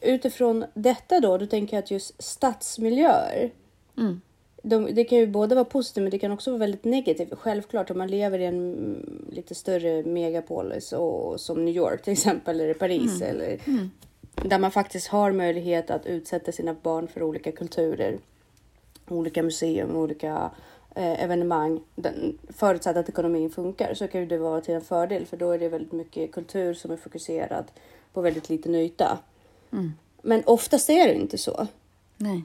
utifrån 0.00 0.64
detta 0.74 1.20
då, 1.20 1.38
då 1.38 1.46
tänker 1.46 1.76
jag 1.76 1.82
att 1.84 1.90
just 1.90 2.22
stadsmiljöer 2.22 3.50
Mm. 3.98 4.20
de, 4.62 4.94
det 4.94 5.04
kan 5.04 5.18
ju 5.18 5.26
både 5.26 5.54
vara 5.54 5.64
positivt 5.64 6.02
men 6.02 6.10
det 6.10 6.18
kan 6.18 6.32
också 6.32 6.50
vara 6.50 6.58
väldigt 6.58 6.84
negativt. 6.84 7.32
Självklart 7.38 7.90
om 7.90 7.98
man 7.98 8.08
lever 8.08 8.38
i 8.38 8.44
en 8.44 8.74
mm, 8.74 9.26
lite 9.32 9.54
större 9.54 10.02
megapolis 10.02 10.92
och, 10.92 11.40
som 11.40 11.64
New 11.64 11.76
York 11.76 12.02
till 12.02 12.12
exempel 12.12 12.60
eller 12.60 12.74
Paris 12.74 13.22
eller 13.22 13.58
där 14.44 14.58
man 14.58 14.70
faktiskt 14.70 15.08
har 15.08 15.32
möjlighet 15.32 15.90
att 15.90 16.06
utsätta 16.06 16.52
sina 16.52 16.74
barn 16.82 17.08
för 17.08 17.22
olika 17.22 17.52
kulturer, 17.52 18.18
olika 19.08 19.42
museum, 19.42 19.96
olika 19.96 20.50
evenemang. 20.94 21.80
Den, 21.94 22.38
förutsatt 22.48 22.96
att 22.96 23.08
ekonomin 23.08 23.50
funkar 23.50 23.94
så 23.94 24.08
kan 24.08 24.20
ju 24.20 24.26
det 24.26 24.38
vara 24.38 24.60
till 24.60 24.74
en 24.74 24.80
fördel 24.80 25.26
för 25.26 25.36
då 25.36 25.50
är 25.50 25.58
det 25.58 25.68
väldigt 25.68 25.92
mycket 25.92 26.32
kultur 26.32 26.74
som 26.74 26.90
är 26.90 26.96
fokuserad 26.96 27.64
på 28.12 28.20
väldigt 28.20 28.48
liten 28.48 28.74
yta. 28.74 29.18
Men 30.22 30.42
oftast 30.46 30.90
är 30.90 31.08
det 31.08 31.14
inte 31.14 31.38
så. 31.38 31.66
Nej. 32.16 32.42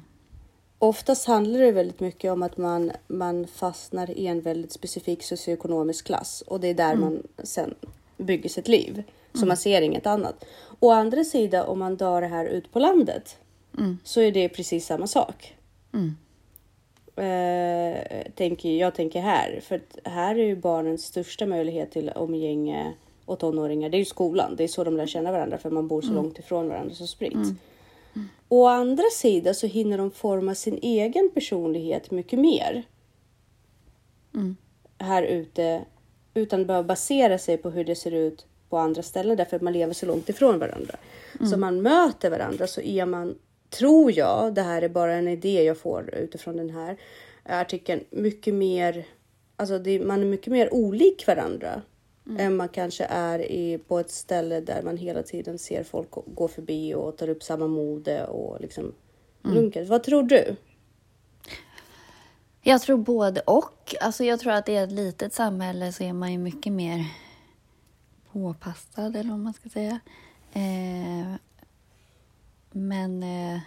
Oftast 0.80 1.28
handlar 1.28 1.60
det 1.60 1.72
väldigt 1.72 2.00
mycket 2.00 2.32
om 2.32 2.44
att 2.44 2.58
man, 2.58 2.92
man 3.08 3.48
fastnar 3.48 4.12
i 4.18 4.28
en 4.28 4.42
väldigt 4.42 4.72
specifik 4.72 5.24
socioekonomisk 5.24 6.06
klass 6.06 6.44
och 6.48 6.60
det 6.60 6.68
är 6.68 6.74
där 6.74 6.96
man 6.96 7.24
sen 7.44 7.76
bygger 8.18 8.50
sitt 8.50 8.68
liv. 8.68 9.04
Så 9.34 9.46
man 9.46 9.58
ser 9.58 9.82
inget 9.82 10.08
annat. 10.08 10.46
Å 10.80 10.92
andra 10.92 11.24
sidan, 11.24 11.66
om 11.68 11.80
man 11.80 11.98
drar 11.98 12.22
det 12.22 12.28
här 12.28 12.46
ut 12.46 12.72
på 12.72 12.80
landet 12.80 13.38
så 14.04 14.22
är 14.22 14.32
det 14.32 14.50
precis 14.50 14.86
samma 14.86 15.08
sak. 15.08 15.56
Eh, 17.16 18.32
tänker, 18.36 18.70
jag 18.70 18.96
tänker 18.96 19.22
här, 19.22 19.60
för 19.64 19.82
här 20.04 20.36
är 20.36 20.44
ju 20.44 20.56
barnens 20.56 21.06
största 21.06 21.46
möjlighet 21.46 21.92
till 21.92 22.12
umgänge 22.16 22.94
och 23.26 23.40
tonåringar, 23.40 23.90
det 23.90 23.98
är 23.98 24.00
ju 24.00 24.06
skolan. 24.06 24.56
Det 24.56 24.64
är 24.64 24.68
så 24.68 24.84
de 24.84 24.98
lär 24.98 25.08
känna 25.08 25.32
varandra 25.32 25.58
för 25.58 25.70
man 25.70 25.88
bor 25.88 26.02
så 26.02 26.14
långt 26.14 26.40
ifrån 26.40 26.70
varandra 26.70 26.96
så 26.96 27.08
spritt. 27.08 27.34
Å 28.50 28.66
andra 28.66 29.04
sidan 29.12 29.56
så 29.56 29.68
hinner 29.68 29.98
de 29.98 30.12
forma 30.12 30.56
sin 30.56 30.80
egen 30.82 31.30
personlighet 31.34 32.12
mycket 32.12 32.40
mer. 32.40 32.84
här 34.98 35.24
ute 35.24 35.86
utan 36.34 36.62
att 36.62 36.68
behöva 36.68 36.88
basera 36.88 37.38
sig 37.38 37.58
på 37.58 37.70
hur 37.70 37.84
det 37.86 37.96
ser 37.96 38.12
ut 38.12 38.46
på 38.70 38.78
andra 38.78 39.04
ställen 39.04 39.38
därför 39.38 39.56
att 39.56 39.62
man 39.62 39.74
lever 39.74 39.94
så 39.94 40.06
långt 40.06 40.30
ifrån 40.30 40.60
varandra. 40.60 40.96
Mm. 41.40 41.52
Så 41.52 41.58
man 41.58 41.82
möter 41.82 42.30
varandra 42.30 42.68
så 42.68 42.82
är 42.82 43.06
man, 43.06 43.36
tror 43.78 44.12
jag, 44.12 44.54
det 44.54 44.62
här 44.62 44.82
är 44.82 44.90
bara 44.90 45.14
en 45.14 45.28
idé 45.28 45.64
jag 45.64 45.78
får 45.78 46.16
utifrån 46.16 46.58
den 46.58 46.70
här 46.70 46.98
artikeln, 47.44 48.04
mycket 48.10 48.54
mer, 48.54 49.06
alltså 49.56 49.80
det, 49.80 50.00
man 50.00 50.22
är 50.22 50.26
mycket 50.26 50.54
mer 50.54 50.74
olik 50.74 51.28
varandra 51.28 51.82
mm. 52.26 52.40
än 52.40 52.56
man 52.56 52.70
kanske 52.70 53.06
är 53.06 53.40
i, 53.52 53.78
på 53.78 54.00
ett 54.00 54.12
ställe 54.12 54.60
där 54.60 54.82
man 54.82 54.98
hela 54.98 55.24
tiden 55.24 55.58
ser 55.58 55.84
folk 55.84 56.12
gå 56.12 56.48
förbi 56.48 56.96
och 56.96 57.18
tar 57.18 57.30
upp 57.30 57.44
samma 57.44 57.68
mode 57.68 58.26
och 58.26 58.62
liksom 58.62 58.92
mm. 59.46 59.72
Vad 59.88 60.04
tror 60.04 60.24
du? 60.24 60.56
Jag 62.62 62.82
tror 62.82 62.98
både 62.98 63.42
och. 63.42 63.96
Alltså 64.02 64.24
jag 64.24 64.40
tror 64.40 64.54
att 64.54 64.70
i 64.70 64.76
ett 64.76 64.92
litet 64.92 65.34
samhälle 65.34 65.92
så 65.92 66.04
är 66.04 66.14
man 66.14 66.32
ju 66.32 66.38
mycket 66.38 66.74
mer 66.74 67.06
påpassad, 68.32 69.16
eller 69.16 69.30
vad 69.30 69.40
man 69.40 69.54
ska 69.54 69.70
säga. 69.70 70.00
Eh, 70.54 71.36
men 72.76 73.24
eh, 73.24 73.60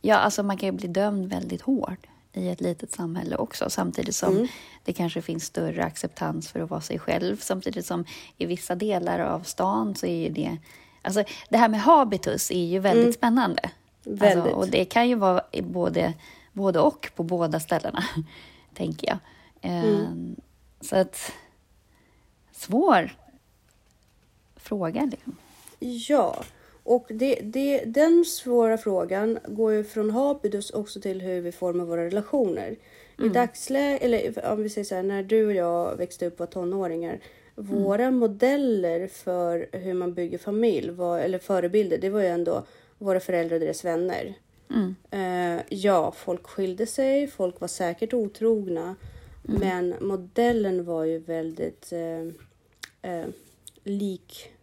ja, 0.00 0.16
alltså 0.16 0.42
man 0.42 0.56
kan 0.56 0.66
ju 0.66 0.72
bli 0.72 0.88
dömd 0.88 1.26
väldigt 1.26 1.62
hårt 1.62 2.06
i 2.32 2.48
ett 2.48 2.60
litet 2.60 2.92
samhälle 2.92 3.36
också, 3.36 3.70
samtidigt 3.70 4.16
som 4.16 4.36
mm. 4.36 4.48
det 4.84 4.92
kanske 4.92 5.22
finns 5.22 5.44
större 5.44 5.84
acceptans 5.84 6.48
för 6.48 6.60
att 6.60 6.70
vara 6.70 6.80
sig 6.80 6.98
själv. 6.98 7.36
Samtidigt 7.36 7.86
som 7.86 8.04
i 8.38 8.46
vissa 8.46 8.74
delar 8.74 9.18
av 9.18 9.40
stan 9.40 9.94
så 9.94 10.06
är 10.06 10.16
ju 10.16 10.28
det... 10.28 10.56
Alltså 11.02 11.24
det 11.48 11.58
här 11.58 11.68
med 11.68 11.80
habitus 11.80 12.50
är 12.50 12.64
ju 12.64 12.78
väldigt 12.78 13.04
mm. 13.04 13.12
spännande. 13.12 13.70
Väldigt. 14.04 14.36
Alltså, 14.36 14.50
och 14.50 14.68
det 14.68 14.84
kan 14.84 15.08
ju 15.08 15.14
vara 15.14 15.42
både, 15.62 16.14
både 16.52 16.80
och 16.80 17.10
på 17.14 17.22
båda 17.22 17.60
ställena, 17.60 18.04
tänker 18.74 19.06
jag. 19.06 19.18
Mm. 19.60 19.84
Ehm, 19.84 20.36
så 20.80 20.96
att... 20.96 21.32
Svår 22.52 23.16
fråga. 24.56 25.04
Liksom. 25.04 25.36
Ja, 25.78 26.44
och 26.86 27.06
det, 27.08 27.34
det, 27.42 27.84
den 27.84 28.24
svåra 28.24 28.78
frågan 28.78 29.38
går 29.46 29.72
ju 29.72 29.84
från 29.84 30.10
habitus 30.10 30.70
också 30.70 31.00
till 31.00 31.20
hur 31.20 31.40
vi 31.40 31.52
formar 31.52 31.84
våra 31.84 32.04
relationer. 32.04 32.76
Mm. 33.18 33.30
I 33.30 33.34
dagsläget, 33.34 34.02
eller 34.02 34.52
om 34.52 34.62
vi 34.62 34.68
säger 34.68 34.84
så 34.84 34.94
här, 34.94 35.02
när 35.02 35.22
du 35.22 35.46
och 35.46 35.52
jag 35.52 35.96
växte 35.96 36.26
upp 36.26 36.38
var 36.38 36.46
tonåringar. 36.46 37.20
Mm. 37.58 37.82
Våra 37.82 38.10
modeller 38.10 39.06
för 39.06 39.68
hur 39.72 39.94
man 39.94 40.14
bygger 40.14 40.38
familj, 40.38 40.90
var, 40.90 41.18
eller 41.18 41.38
förebilder, 41.38 41.98
det 41.98 42.10
var 42.10 42.20
ju 42.20 42.26
ändå 42.26 42.66
våra 42.98 43.20
föräldrar 43.20 43.54
och 43.54 43.60
deras 43.60 43.84
vänner. 43.84 44.34
Mm. 44.70 44.94
Uh, 45.14 45.62
ja, 45.68 46.12
folk 46.16 46.46
skilde 46.46 46.86
sig, 46.86 47.26
folk 47.26 47.60
var 47.60 47.68
säkert 47.68 48.14
otrogna. 48.14 48.96
Mm. 49.48 49.60
Men 49.60 50.08
modellen 50.08 50.84
var 50.84 51.04
ju 51.04 51.18
väldigt 51.18 51.92
uh, 51.92 52.26
uh, 53.10 53.26
lik 53.84 54.55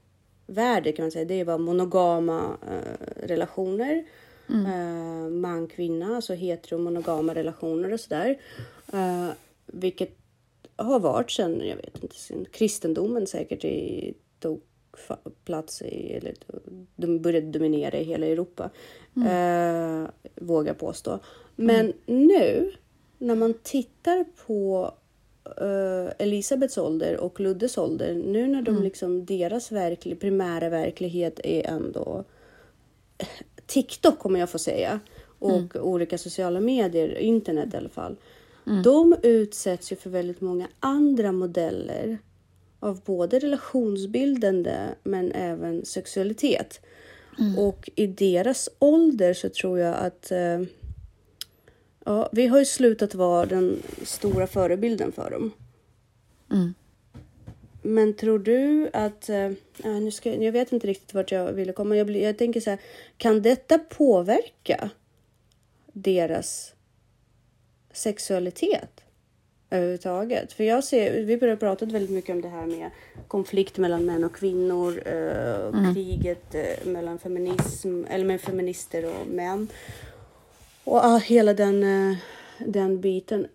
värde 0.47 0.91
kan 0.91 1.03
man 1.03 1.11
säga, 1.11 1.25
det 1.25 1.43
var 1.43 1.57
monogama 1.57 2.57
eh, 2.67 3.27
relationer. 3.27 4.05
Mm. 4.49 4.65
Eh, 4.65 5.29
man, 5.29 5.67
kvinna, 5.67 6.15
alltså 6.15 6.33
heteromonogama 6.33 7.35
relationer 7.35 7.93
och 7.93 7.99
sådär. 7.99 8.37
Eh, 8.93 9.29
vilket 9.65 10.17
har 10.75 10.99
varit 10.99 11.31
sedan, 11.31 11.61
jag 11.67 11.75
vet 11.75 12.03
inte, 12.03 12.15
sen 12.15 12.45
kristendomen 12.51 13.27
säkert 13.27 13.65
i, 13.65 14.13
tog 14.39 14.61
plats 15.45 15.81
i, 15.81 16.13
eller 16.13 16.33
de 16.95 17.21
började 17.21 17.47
dominera 17.47 17.97
i 17.97 18.03
hela 18.03 18.25
Europa. 18.25 18.69
Mm. 19.15 19.27
Eh, 20.03 20.09
vågar 20.35 20.73
påstå. 20.73 21.19
Men 21.55 21.79
mm. 21.79 22.27
nu 22.27 22.71
när 23.17 23.35
man 23.35 23.53
tittar 23.53 24.25
på 24.47 24.91
uh, 25.61 26.11
Elisabeths 26.17 26.77
ålder 26.77 27.17
och 27.17 27.39
Luddes 27.39 27.77
ålder, 27.77 28.13
nu 28.13 28.47
när 28.47 28.61
de 28.61 28.71
mm. 28.71 28.83
liksom, 28.83 29.25
deras 29.25 29.71
verklig, 29.71 30.19
primära 30.19 30.69
verklighet 30.69 31.39
är 31.43 31.67
ändå 31.67 32.23
TikTok, 33.65 34.25
om 34.25 34.35
jag 34.35 34.49
får 34.49 34.59
säga, 34.59 34.99
och 35.39 35.51
mm. 35.51 35.69
olika 35.75 36.17
sociala 36.17 36.59
medier, 36.59 37.17
internet 37.17 37.73
i 37.73 37.77
alla 37.77 37.89
fall. 37.89 38.15
Mm. 38.67 38.83
De 38.83 39.15
utsätts 39.23 39.91
ju 39.91 39.95
för 39.95 40.09
väldigt 40.09 40.41
många 40.41 40.67
andra 40.79 41.31
modeller 41.31 42.17
av 42.79 43.01
både 43.05 43.39
relationsbildande 43.39 44.77
men 45.03 45.31
även 45.31 45.85
sexualitet. 45.85 46.81
Mm. 47.39 47.59
Och 47.59 47.89
i 47.95 48.07
deras 48.07 48.69
ålder 48.79 49.33
så 49.33 49.49
tror 49.49 49.79
jag 49.79 49.95
att 49.95 50.31
uh, 50.31 50.67
Ja, 52.05 52.29
vi 52.31 52.47
har 52.47 52.59
ju 52.59 52.65
slutat 52.65 53.15
vara 53.15 53.45
den 53.45 53.83
stora 54.03 54.47
förebilden 54.47 55.11
för 55.11 55.31
dem. 55.31 55.51
Mm. 56.51 56.73
Men 57.81 58.13
tror 58.13 58.39
du 58.39 58.89
att... 58.93 59.29
Äh, 59.29 59.51
nu 59.83 60.11
ska, 60.11 60.35
jag 60.35 60.51
vet 60.51 60.71
inte 60.71 60.87
riktigt 60.87 61.13
vart 61.13 61.31
jag 61.31 61.53
ville 61.53 61.73
komma. 61.73 61.95
Jag, 61.95 62.09
jag 62.09 62.37
tänker 62.37 62.59
så 62.59 62.69
här, 62.69 62.79
kan 63.17 63.41
detta 63.41 63.79
påverka 63.79 64.89
deras 65.93 66.73
sexualitet 67.93 69.01
överhuvudtaget? 69.69 70.53
För 70.53 70.63
jag 70.63 70.83
ser, 70.83 71.23
vi 71.23 71.37
börjar 71.37 71.55
prata 71.55 71.85
väldigt 71.85 72.11
mycket 72.11 72.35
om 72.35 72.41
det 72.41 72.49
här 72.49 72.65
med 72.65 72.89
konflikt 73.27 73.77
mellan 73.77 74.05
män 74.05 74.23
och 74.23 74.35
kvinnor, 74.35 75.01
äh, 75.05 75.67
mm. 75.67 75.93
kriget 75.93 76.55
äh, 76.55 76.85
mellan 76.85 77.19
feminism, 77.19 78.03
eller 78.09 78.25
med 78.25 78.41
feminister 78.41 79.05
och 79.05 79.27
män. 79.27 79.67
Och 80.83 81.05
ah, 81.05 81.17
hela 81.17 81.53
den, 81.53 81.83
eh, 81.83 82.17
den 82.57 83.01
biten. 83.01 83.47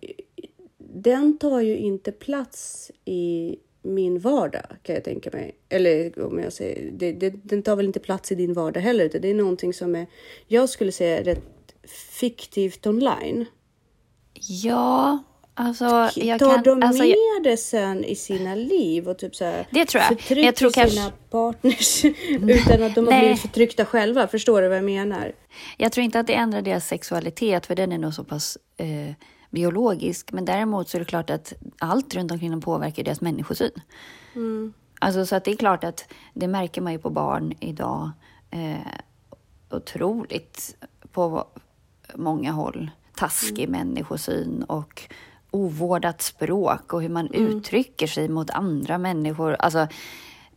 Den 0.78 1.38
tar 1.38 1.60
ju 1.60 1.76
inte 1.76 2.12
plats 2.12 2.90
i 3.04 3.56
min 3.82 4.18
vardag 4.18 4.66
kan 4.82 4.94
jag 4.94 5.04
tänka 5.04 5.30
mig. 5.30 5.54
Eller 5.68 6.22
om 6.24 6.38
jag 6.38 6.52
säger, 6.52 6.90
det, 6.92 7.12
det, 7.12 7.30
den 7.30 7.62
tar 7.62 7.76
väl 7.76 7.86
inte 7.86 8.00
plats 8.00 8.32
i 8.32 8.34
din 8.34 8.52
vardag 8.52 8.80
heller. 8.80 9.04
Utan 9.04 9.20
det 9.20 9.28
är 9.28 9.34
någonting 9.34 9.74
som 9.74 9.94
är, 9.94 10.06
jag 10.46 10.68
skulle 10.68 10.92
säga 10.92 11.22
rätt 11.24 11.74
fiktivt 12.10 12.86
online. 12.86 13.44
Ja, 14.48 15.18
Alltså, 15.60 16.10
jag 16.14 16.38
Tar 16.38 16.54
kan, 16.54 16.62
de 16.62 16.82
alltså, 16.82 17.02
med 17.02 17.10
jag, 17.10 17.42
det 17.42 17.56
sen 17.56 18.04
i 18.04 18.14
sina 18.14 18.54
liv 18.54 19.08
och 19.08 19.18
typ 19.18 19.36
så 19.36 19.44
här, 19.44 19.66
det 19.70 19.84
tror 19.84 20.02
jag. 20.02 20.08
förtrycker 20.08 20.42
jag 20.42 20.56
tror 20.56 20.70
sina 20.70 20.84
kanske... 20.84 21.12
partners 21.30 22.04
utan 22.48 22.82
att 22.82 22.94
de 22.94 23.06
har 23.06 23.20
blivit 23.20 23.40
förtryckta 23.40 23.84
själva? 23.84 24.26
Förstår 24.26 24.62
du 24.62 24.68
vad 24.68 24.76
jag 24.76 24.84
menar? 24.84 25.32
Jag 25.76 25.92
tror 25.92 26.04
inte 26.04 26.20
att 26.20 26.26
det 26.26 26.34
ändrar 26.34 26.62
deras 26.62 26.86
sexualitet, 26.86 27.66
för 27.66 27.74
den 27.74 27.92
är 27.92 27.98
nog 27.98 28.14
så 28.14 28.24
pass 28.24 28.58
eh, 28.76 29.14
biologisk. 29.50 30.32
Men 30.32 30.44
däremot 30.44 30.88
så 30.88 30.96
är 30.96 30.98
det 30.98 31.04
klart 31.04 31.30
att 31.30 31.52
allt 31.78 32.14
runt 32.14 32.32
omkring 32.32 32.50
dem 32.50 32.60
påverkar 32.60 33.04
deras 33.04 33.20
människosyn. 33.20 33.80
Mm. 34.34 34.72
Alltså, 34.98 35.26
så 35.26 35.36
att 35.36 35.44
det 35.44 35.50
är 35.50 35.56
klart 35.56 35.84
att 35.84 36.12
det 36.34 36.48
märker 36.48 36.80
man 36.80 36.92
ju 36.92 36.98
på 36.98 37.10
barn 37.10 37.54
idag 37.60 38.10
eh, 38.50 38.92
otroligt 39.70 40.76
på 41.12 41.46
många 42.14 42.52
håll 42.52 42.90
taskig 43.18 43.64
mm. 43.64 43.70
människosyn 43.70 44.62
och 44.62 45.02
ovårdat 45.50 46.22
språk 46.22 46.92
och 46.92 47.02
hur 47.02 47.08
man 47.08 47.26
mm. 47.26 47.46
uttrycker 47.46 48.06
sig 48.06 48.28
mot 48.28 48.50
andra 48.50 48.98
människor. 48.98 49.56
Alltså, 49.58 49.88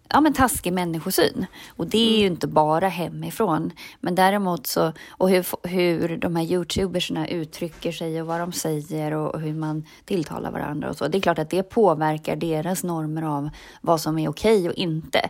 ja, 0.09 0.21
men 0.21 0.33
taskig 0.33 0.73
människosyn. 0.73 1.45
Och 1.69 1.87
det 1.87 1.97
är 1.97 2.09
mm. 2.09 2.21
ju 2.21 2.27
inte 2.27 2.47
bara 2.47 2.87
hemifrån. 2.87 3.71
Men 3.99 4.15
däremot 4.15 4.67
så, 4.67 4.93
och 5.09 5.29
hur, 5.29 5.67
hur 5.67 6.17
de 6.17 6.35
här 6.35 6.43
youtubersna 6.43 7.27
uttrycker 7.27 7.91
sig 7.91 8.21
och 8.21 8.27
vad 8.27 8.39
de 8.39 8.51
säger 8.51 9.11
och 9.11 9.39
hur 9.39 9.53
man 9.53 9.85
tilltalar 10.05 10.51
varandra 10.51 10.89
och 10.89 10.97
så. 10.97 11.07
Det 11.07 11.17
är 11.17 11.21
klart 11.21 11.39
att 11.39 11.49
det 11.49 11.63
påverkar 11.63 12.35
deras 12.35 12.83
normer 12.83 13.21
av 13.21 13.49
vad 13.81 14.01
som 14.01 14.19
är 14.19 14.29
okej 14.29 14.69
och 14.69 14.75
inte. 14.75 15.29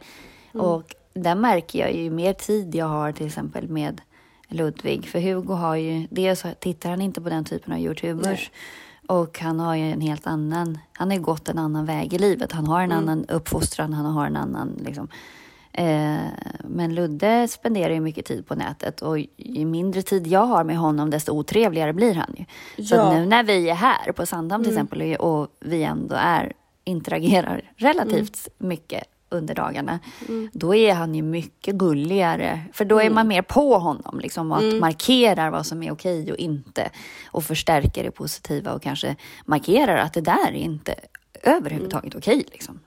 Mm. 0.53 0.65
Och 0.65 0.95
där 1.13 1.35
märker 1.35 1.79
jag 1.79 1.93
ju 1.93 2.09
mer 2.09 2.33
tid 2.33 2.75
jag 2.75 2.85
har 2.85 3.11
till 3.11 3.27
exempel 3.27 3.69
med 3.69 4.01
Ludvig. 4.47 5.07
För 5.07 5.19
Hugo 5.19 5.53
har 5.53 5.75
ju, 5.75 6.07
dels 6.09 6.45
tittar 6.59 6.89
han 6.89 7.01
inte 7.01 7.21
på 7.21 7.29
den 7.29 7.45
typen 7.45 7.73
av 7.73 7.79
youtubers. 7.79 8.25
Nej. 8.25 8.51
Och 9.11 9.39
han 9.39 9.59
har 9.59 9.75
ju 9.75 9.91
en 9.91 10.01
helt 10.01 10.27
annan, 10.27 10.77
han 10.93 11.11
har 11.11 11.17
gått 11.17 11.49
en 11.49 11.57
annan 11.57 11.85
väg 11.85 12.13
i 12.13 12.17
livet. 12.17 12.51
Han 12.51 12.67
har 12.67 12.81
en 12.81 12.91
mm. 12.91 12.97
annan 12.97 13.25
uppfostran, 13.25 13.93
han 13.93 14.05
har 14.05 14.25
en 14.25 14.35
annan 14.35 14.79
liksom. 14.85 15.07
Eh, 15.73 16.17
men 16.63 16.95
Ludde 16.95 17.47
spenderar 17.47 17.93
ju 17.93 17.99
mycket 17.99 18.25
tid 18.25 18.47
på 18.47 18.55
nätet 18.55 19.01
och 19.01 19.19
ju 19.37 19.65
mindre 19.65 20.01
tid 20.01 20.27
jag 20.27 20.45
har 20.45 20.63
med 20.63 20.77
honom 20.77 21.09
desto 21.09 21.31
otrevligare 21.31 21.93
blir 21.93 22.13
han 22.13 22.35
ju. 22.37 22.45
Ja. 22.75 22.85
Så 22.85 23.13
nu 23.13 23.25
när 23.25 23.43
vi 23.43 23.69
är 23.69 23.75
här 23.75 24.11
på 24.11 24.25
Sandhamn 24.25 24.63
till 24.63 24.73
mm. 24.73 24.85
exempel 24.85 25.15
och 25.15 25.47
vi 25.59 25.83
ändå 25.83 26.15
är 26.15 26.53
interagerar 26.83 27.71
relativt 27.75 28.47
mm. 28.59 28.69
mycket 28.69 29.03
under 29.31 29.55
dagarna, 29.55 29.99
mm. 30.27 30.49
då 30.53 30.75
är 30.75 30.93
han 30.93 31.15
ju 31.15 31.21
mycket 31.21 31.75
gulligare. 31.75 32.61
För 32.73 32.85
då 32.85 32.97
är 32.97 33.01
mm. 33.01 33.15
man 33.15 33.27
mer 33.27 33.41
på 33.41 33.77
honom 33.77 34.19
liksom, 34.19 34.51
och 34.51 34.57
att 34.57 34.63
mm. 34.63 34.79
markerar 34.79 35.49
vad 35.49 35.65
som 35.65 35.83
är 35.83 35.91
okej 35.91 36.31
och 36.31 36.37
inte. 36.37 36.89
Och 37.25 37.43
förstärker 37.43 38.03
det 38.03 38.11
positiva 38.11 38.73
och 38.73 38.81
kanske 38.81 39.15
markerar 39.45 39.97
att 39.97 40.13
det 40.13 40.21
där 40.21 40.47
är 40.47 40.55
inte 40.55 40.95
överhuvudtaget 41.43 42.15
okej. 42.15 42.45
Liksom. 42.51 42.79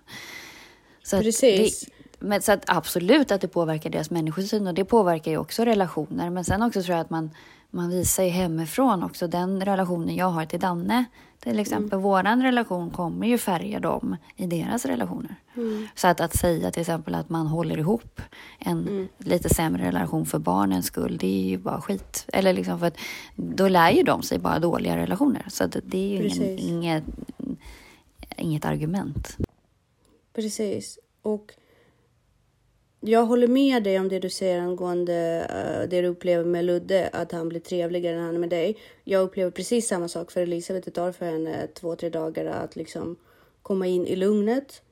Så 1.02 1.20
Precis. 1.20 1.80
Det, 1.80 1.90
men, 2.18 2.42
så 2.42 2.52
att 2.52 2.64
absolut 2.66 3.30
att 3.30 3.40
det 3.40 3.48
påverkar 3.48 3.90
deras 3.90 4.10
människosyn 4.10 4.66
och 4.66 4.74
det 4.74 4.84
påverkar 4.84 5.30
ju 5.30 5.38
också 5.38 5.64
relationer. 5.64 6.30
Men 6.30 6.44
sen 6.44 6.62
också 6.62 6.82
tror 6.82 6.96
jag 6.96 7.00
att 7.00 7.10
man 7.10 7.30
man 7.74 7.90
visar 7.90 8.22
ju 8.24 8.30
hemifrån 8.30 9.02
också 9.02 9.28
den 9.28 9.64
relationen 9.64 10.16
jag 10.16 10.30
har 10.30 10.46
till 10.46 10.60
Danne. 10.60 11.04
Till 11.38 11.58
exempel 11.58 11.92
mm. 11.92 12.02
våran 12.02 12.42
relation 12.42 12.90
kommer 12.90 13.26
ju 13.26 13.38
färga 13.38 13.80
dem 13.80 14.16
i 14.36 14.46
deras 14.46 14.84
relationer. 14.84 15.34
Mm. 15.56 15.88
Så 15.94 16.08
att, 16.08 16.20
att 16.20 16.36
säga 16.36 16.70
till 16.70 16.80
exempel 16.80 17.14
att 17.14 17.28
man 17.28 17.46
håller 17.46 17.78
ihop 17.78 18.20
en 18.58 18.88
mm. 18.88 19.08
lite 19.18 19.54
sämre 19.54 19.86
relation 19.86 20.26
för 20.26 20.38
barnens 20.38 20.86
skull, 20.86 21.18
det 21.18 21.26
är 21.26 21.44
ju 21.44 21.58
bara 21.58 21.80
skit. 21.80 22.24
Eller 22.32 22.52
liksom 22.52 22.78
för 22.78 22.86
att 22.86 22.96
då 23.36 23.68
lär 23.68 23.90
ju 23.90 24.02
de 24.02 24.22
sig 24.22 24.38
bara 24.38 24.58
dåliga 24.58 24.96
relationer. 24.96 25.44
Så 25.48 25.66
det 25.66 26.16
är 26.16 26.22
ju 26.22 26.28
ingen, 26.28 26.58
inget, 26.58 27.04
inget 28.36 28.64
argument. 28.64 29.36
Precis. 30.34 30.98
Och 31.22 31.52
jag 33.06 33.24
håller 33.24 33.48
med 33.48 33.82
dig 33.82 34.00
om 34.00 34.08
det 34.08 34.18
du 34.18 34.30
säger 34.30 34.60
angående 34.60 35.46
uh, 35.50 35.88
det 35.88 36.00
du 36.00 36.08
upplever 36.08 36.44
med 36.44 36.64
Ludde, 36.64 37.08
att 37.12 37.32
han 37.32 37.48
blir 37.48 37.60
trevligare 37.60 38.16
när 38.16 38.24
han 38.24 38.34
är 38.34 38.38
med 38.38 38.50
dig. 38.50 38.76
Jag 39.04 39.22
upplever 39.22 39.50
precis 39.50 39.88
samma 39.88 40.08
sak 40.08 40.30
för 40.30 40.40
Elisabeth. 40.40 40.84
Det 40.84 40.90
tar 40.90 41.12
för 41.12 41.26
henne 41.26 41.66
två, 41.74 41.96
tre 41.96 42.08
dagar 42.08 42.44
att 42.44 42.76
liksom 42.76 43.16
komma 43.62 43.86
in 43.86 44.06
i 44.06 44.16
lugnet, 44.16 44.82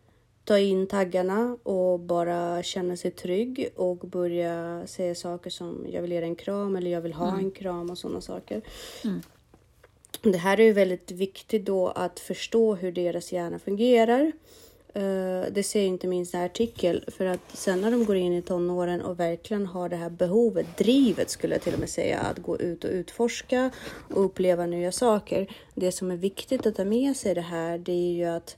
ta 0.44 0.58
in 0.58 0.86
taggarna 0.86 1.56
och 1.62 2.00
bara 2.00 2.62
känna 2.62 2.96
sig 2.96 3.10
trygg 3.10 3.68
och 3.76 3.96
börja 3.96 4.82
säga 4.86 5.14
saker 5.14 5.50
som 5.50 5.86
jag 5.90 6.02
vill 6.02 6.12
ge 6.12 6.20
dig 6.20 6.28
en 6.28 6.36
kram 6.36 6.76
eller 6.76 6.90
jag 6.90 7.00
vill 7.00 7.12
ha 7.12 7.28
mm. 7.28 7.44
en 7.44 7.50
kram 7.50 7.90
och 7.90 7.98
sådana 7.98 8.20
saker. 8.20 8.62
Mm. 9.04 9.20
Det 10.22 10.38
här 10.38 10.60
är 10.60 10.64
ju 10.64 10.72
väldigt 10.72 11.10
viktigt 11.10 11.64
då 11.64 11.88
att 11.88 12.20
förstå 12.20 12.74
hur 12.74 12.92
deras 12.92 13.32
hjärna 13.32 13.58
fungerar 13.58 14.32
det 15.52 15.66
ser 15.66 15.82
inte 15.82 16.06
minst 16.06 16.34
artikel 16.34 17.04
för 17.08 17.26
att 17.26 17.56
sen 17.56 17.80
när 17.80 17.90
de 17.90 18.04
går 18.04 18.16
in 18.16 18.32
i 18.32 18.42
tonåren 18.42 19.00
och 19.00 19.20
verkligen 19.20 19.66
har 19.66 19.88
det 19.88 19.96
här 19.96 20.10
behovet, 20.10 20.66
drivet 20.78 21.30
skulle 21.30 21.54
jag 21.54 21.62
till 21.62 21.74
och 21.74 21.80
med 21.80 21.88
säga, 21.88 22.20
att 22.20 22.38
gå 22.38 22.58
ut 22.58 22.84
och 22.84 22.90
utforska 22.90 23.70
och 24.14 24.24
uppleva 24.24 24.66
nya 24.66 24.92
saker. 24.92 25.56
Det 25.74 25.92
som 25.92 26.10
är 26.10 26.16
viktigt 26.16 26.66
att 26.66 26.76
ta 26.76 26.84
med 26.84 27.16
sig 27.16 27.34
det 27.34 27.40
här, 27.40 27.78
det 27.78 27.92
är 27.92 28.12
ju 28.12 28.24
att 28.24 28.56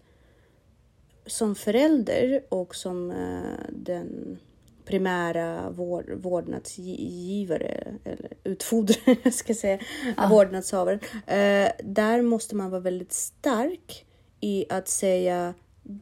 som 1.27 1.55
förälder 1.55 2.43
och 2.49 2.75
som 2.75 3.11
uh, 3.11 3.43
den 3.69 4.39
primära 4.85 5.71
vård, 5.71 6.11
vårdnadsgivare 6.17 7.95
eller 8.05 8.33
utfodrare, 8.45 9.17
jag 9.23 9.35
ska 9.35 9.55
säga, 9.55 9.79
ah. 10.17 10.29
vårdnadshavaren. 10.29 11.01
Uh, 11.15 11.71
där 11.85 12.23
måste 12.23 12.57
man 12.57 12.71
vara 12.71 12.81
väldigt 12.81 13.13
stark 13.13 14.07
i 14.41 14.67
att 14.69 14.89
säga 14.89 15.55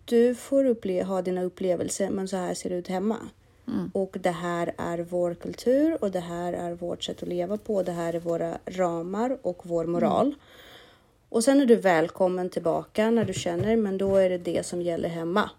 du 0.04 0.34
får 0.34 0.64
upple- 0.64 1.04
ha 1.04 1.22
dina 1.22 1.42
upplevelser, 1.42 2.10
men 2.10 2.28
så 2.28 2.36
här 2.36 2.54
ser 2.54 2.70
det 2.70 2.76
ut 2.76 2.88
hemma. 2.88 3.16
Mm. 3.68 3.90
Och 3.94 4.16
det 4.20 4.30
här 4.30 4.74
är 4.78 4.98
vår 4.98 5.34
kultur 5.34 5.98
och 6.00 6.10
det 6.10 6.20
här 6.20 6.52
är 6.52 6.72
vårt 6.72 7.02
sätt 7.04 7.22
att 7.22 7.28
leva 7.28 7.56
på. 7.56 7.82
Det 7.82 7.92
här 7.92 8.14
är 8.14 8.20
våra 8.20 8.58
ramar 8.66 9.38
och 9.42 9.62
vår 9.62 9.84
moral. 9.84 10.26
Mm. 10.26 10.38
Och 11.28 11.44
sen 11.44 11.60
är 11.60 11.66
du 11.66 11.76
välkommen 11.76 12.50
tillbaka 12.50 13.10
när 13.10 13.24
du 13.24 13.32
känner, 13.32 13.76
men 13.76 13.98
då 13.98 14.16
är 14.16 14.30
det 14.30 14.38
det 14.38 14.66
som 14.66 14.82
gäller 14.82 15.08
hemma. 15.08 15.50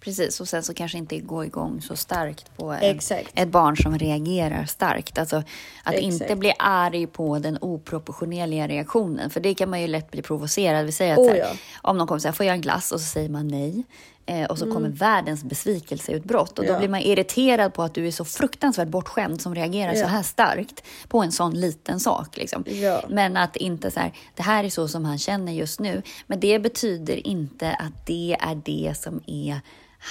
Precis, 0.00 0.40
och 0.40 0.48
sen 0.48 0.62
så 0.62 0.74
kanske 0.74 0.98
inte 0.98 1.18
gå 1.18 1.44
igång 1.44 1.80
så 1.82 1.96
starkt 1.96 2.56
på 2.56 2.72
en, 2.72 3.00
ett 3.34 3.48
barn 3.48 3.76
som 3.76 3.98
reagerar 3.98 4.64
starkt. 4.64 5.18
Alltså 5.18 5.36
att 5.82 5.94
Exakt. 5.94 6.04
inte 6.04 6.36
bli 6.36 6.52
arg 6.58 7.06
på 7.06 7.38
den 7.38 7.58
oproportionerliga 7.60 8.68
reaktionen, 8.68 9.30
för 9.30 9.40
det 9.40 9.54
kan 9.54 9.70
man 9.70 9.80
ju 9.80 9.86
lätt 9.86 10.10
bli 10.10 10.22
provocerad. 10.22 10.86
Vi 10.86 10.92
säger 10.92 11.12
att 11.12 11.18
oh, 11.18 11.28
här, 11.28 11.36
ja. 11.36 11.50
om 11.82 11.98
någon 11.98 12.06
kommer 12.06 12.18
säga, 12.18 12.32
får 12.32 12.46
jag 12.46 12.54
en 12.54 12.60
glass? 12.60 12.92
Och 12.92 13.00
så 13.00 13.06
säger 13.06 13.28
man 13.28 13.48
nej. 13.48 13.84
Eh, 14.28 14.44
och 14.44 14.58
så 14.58 14.64
mm. 14.64 14.74
kommer 14.74 14.88
världens 14.88 15.44
besvikelseutbrott 15.44 16.58
och 16.58 16.64
då 16.64 16.72
ja. 16.72 16.78
blir 16.78 16.88
man 16.88 17.00
irriterad 17.00 17.74
på 17.74 17.82
att 17.82 17.94
du 17.94 18.06
är 18.06 18.10
så 18.10 18.24
fruktansvärt 18.24 18.88
bortskämd 18.88 19.40
som 19.40 19.54
reagerar 19.54 19.94
ja. 19.94 20.02
så 20.02 20.06
här 20.06 20.22
starkt 20.22 20.84
på 21.08 21.22
en 21.22 21.32
sån 21.32 21.60
liten 21.60 22.00
sak. 22.00 22.36
Liksom. 22.36 22.64
Ja. 22.66 23.04
Men 23.08 23.36
att 23.36 23.56
inte 23.56 23.90
så 23.90 24.00
här, 24.00 24.12
det 24.34 24.42
här 24.42 24.64
är 24.64 24.68
så 24.68 24.88
som 24.88 25.04
han 25.04 25.18
känner 25.18 25.52
just 25.52 25.80
nu. 25.80 26.02
Men 26.26 26.40
det 26.40 26.58
betyder 26.58 27.26
inte 27.26 27.70
att 27.70 28.06
det 28.06 28.36
är 28.40 28.54
det 28.64 28.94
som 28.96 29.20
är 29.26 29.60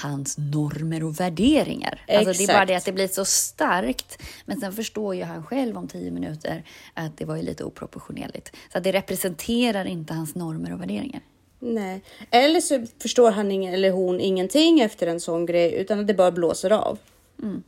hans 0.01 0.37
normer 0.37 1.03
och 1.03 1.19
värderingar. 1.19 2.01
Alltså 2.07 2.33
det 2.33 2.51
är 2.51 2.53
bara 2.53 2.65
det 2.65 2.75
att 2.75 2.85
det 2.85 2.91
blir 2.91 3.07
så 3.07 3.25
starkt. 3.25 4.23
Men 4.45 4.59
sen 4.59 4.73
förstår 4.73 5.15
ju 5.15 5.23
han 5.23 5.45
själv 5.45 5.77
om 5.77 5.87
tio 5.87 6.11
minuter 6.11 6.63
att 6.93 7.17
det 7.17 7.25
var 7.25 7.35
ju 7.35 7.41
lite 7.41 7.63
oproportionerligt. 7.63 8.55
Så 8.73 8.79
det 8.79 8.91
representerar 8.91 9.85
inte 9.85 10.13
hans 10.13 10.35
normer 10.35 10.73
och 10.73 10.81
värderingar. 10.81 11.21
Nej, 11.59 12.01
eller 12.31 12.59
så 12.59 12.85
förstår 13.01 13.31
han 13.31 13.51
ingen, 13.51 13.73
eller 13.73 13.91
hon 13.91 14.19
ingenting 14.19 14.79
efter 14.79 15.07
en 15.07 15.19
sån 15.19 15.45
grej 15.45 15.73
utan 15.73 15.99
att 15.99 16.07
det 16.07 16.13
bara 16.13 16.31
blåser 16.31 16.71
av. 16.71 16.99
Mm. 17.43 17.63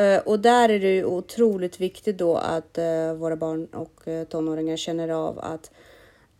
Uh, 0.00 0.18
och 0.18 0.40
där 0.40 0.68
är 0.68 0.80
det 0.80 0.94
ju 0.94 1.04
otroligt 1.04 1.80
viktigt 1.80 2.18
då 2.18 2.36
att 2.36 2.78
uh, 2.78 3.14
våra 3.14 3.36
barn 3.36 3.66
och 3.66 4.00
uh, 4.08 4.24
tonåringar 4.24 4.76
känner 4.76 5.08
av 5.08 5.38
att 5.38 5.70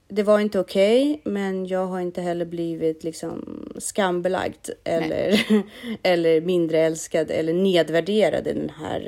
det 0.08 0.22
var 0.22 0.40
inte 0.40 0.60
okej, 0.60 1.10
okay, 1.10 1.32
men 1.32 1.66
jag 1.66 1.86
har 1.86 2.00
inte 2.00 2.20
heller 2.20 2.44
blivit 2.44 3.04
liksom 3.04 3.68
skambelagd 3.78 4.68
eller, 4.84 5.46
eller 6.02 6.40
mindre 6.40 6.78
älskad 6.78 7.30
eller 7.30 7.52
nedvärderad 7.52 8.46
i 8.46 8.52
den 8.52 8.70
här, 8.70 9.00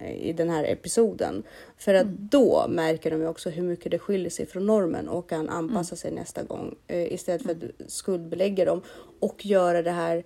uh, 0.00 0.12
i 0.12 0.32
den 0.32 0.50
här 0.50 0.64
episoden. 0.64 1.42
För 1.76 1.94
att 1.94 2.02
mm. 2.02 2.28
då 2.30 2.66
märker 2.68 3.10
de 3.10 3.20
ju 3.20 3.28
också 3.28 3.50
hur 3.50 3.62
mycket 3.62 3.90
det 3.90 3.98
skiljer 3.98 4.30
sig 4.30 4.46
från 4.46 4.66
normen 4.66 5.08
och 5.08 5.28
kan 5.28 5.48
anpassa 5.48 5.94
mm. 5.94 5.96
sig 5.96 6.10
nästa 6.10 6.42
gång 6.42 6.74
uh, 6.92 7.12
istället 7.12 7.42
för 7.42 7.50
att 7.50 7.62
mm. 7.62 7.72
skuldbelägga 7.86 8.64
dem 8.64 8.82
och 9.20 9.46
göra 9.46 9.82
det 9.82 9.90
här 9.90 10.24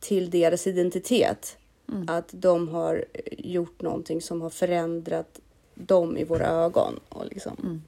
till 0.00 0.30
deras 0.30 0.66
identitet. 0.66 1.58
Mm. 1.88 2.04
Att 2.08 2.28
de 2.30 2.68
har 2.68 3.04
gjort 3.38 3.82
någonting 3.82 4.20
som 4.20 4.42
har 4.42 4.50
förändrat 4.50 5.40
dem 5.74 6.16
i 6.16 6.24
våra 6.24 6.46
ögon. 6.46 7.00
Och 7.08 7.26
liksom. 7.26 7.82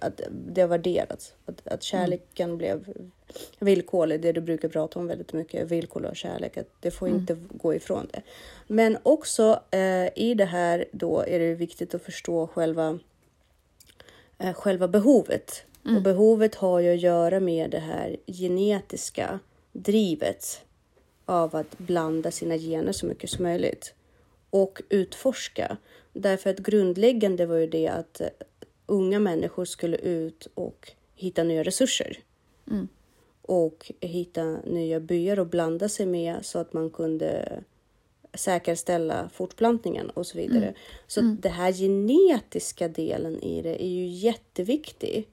Att 0.00 0.20
det 0.30 0.60
har 0.60 0.68
värderats. 0.68 1.34
Att, 1.46 1.68
att 1.68 1.82
kärleken 1.82 2.50
mm. 2.50 2.58
blev 2.58 2.94
villkorlig, 3.58 4.20
det 4.20 4.32
du 4.32 4.40
brukar 4.40 4.68
prata 4.68 4.98
om 4.98 5.06
väldigt 5.06 5.32
mycket, 5.32 5.70
villkorlig 5.70 6.10
och 6.10 6.16
kärlek, 6.16 6.56
att 6.56 6.68
det 6.80 6.90
får 6.90 7.06
mm. 7.06 7.20
inte 7.20 7.36
gå 7.50 7.74
ifrån 7.74 8.08
det. 8.12 8.22
Men 8.66 8.98
också 9.02 9.60
eh, 9.70 10.18
i 10.18 10.34
det 10.34 10.44
här 10.44 10.84
då 10.92 11.20
är 11.20 11.38
det 11.38 11.54
viktigt 11.54 11.94
att 11.94 12.02
förstå 12.02 12.46
själva, 12.46 12.98
eh, 14.38 14.54
själva 14.54 14.88
behovet. 14.88 15.64
Mm. 15.84 15.96
Och 15.96 16.02
behovet 16.02 16.54
har 16.54 16.80
ju 16.80 16.94
att 16.94 17.00
göra 17.00 17.40
med 17.40 17.70
det 17.70 17.78
här 17.78 18.16
genetiska 18.26 19.38
drivet 19.72 20.64
av 21.24 21.56
att 21.56 21.78
blanda 21.78 22.30
sina 22.30 22.58
gener 22.58 22.92
så 22.92 23.06
mycket 23.06 23.30
som 23.30 23.42
möjligt 23.42 23.94
och 24.50 24.82
utforska. 24.88 25.76
Därför 26.12 26.50
att 26.50 26.58
grundläggande 26.58 27.46
var 27.46 27.56
ju 27.56 27.66
det 27.66 27.88
att 27.88 28.20
unga 28.86 29.18
människor 29.18 29.64
skulle 29.64 29.96
ut 29.96 30.48
och 30.54 30.92
hitta 31.14 31.44
nya 31.44 31.62
resurser. 31.62 32.18
Mm. 32.70 32.88
Och 33.42 33.92
hitta 34.00 34.60
nya 34.64 35.00
byar 35.00 35.38
och 35.38 35.46
blanda 35.46 35.88
sig 35.88 36.06
med 36.06 36.38
så 36.42 36.58
att 36.58 36.72
man 36.72 36.90
kunde 36.90 37.62
säkerställa 38.34 39.30
fortplantningen 39.32 40.10
och 40.10 40.26
så 40.26 40.38
vidare. 40.38 40.64
Mm. 40.64 40.74
Så 41.06 41.20
mm. 41.20 41.38
det 41.40 41.48
här 41.48 41.72
genetiska 41.72 42.88
delen 42.88 43.42
i 43.42 43.62
det 43.62 43.84
är 43.84 43.88
ju 43.88 44.06
jätteviktig 44.06 45.28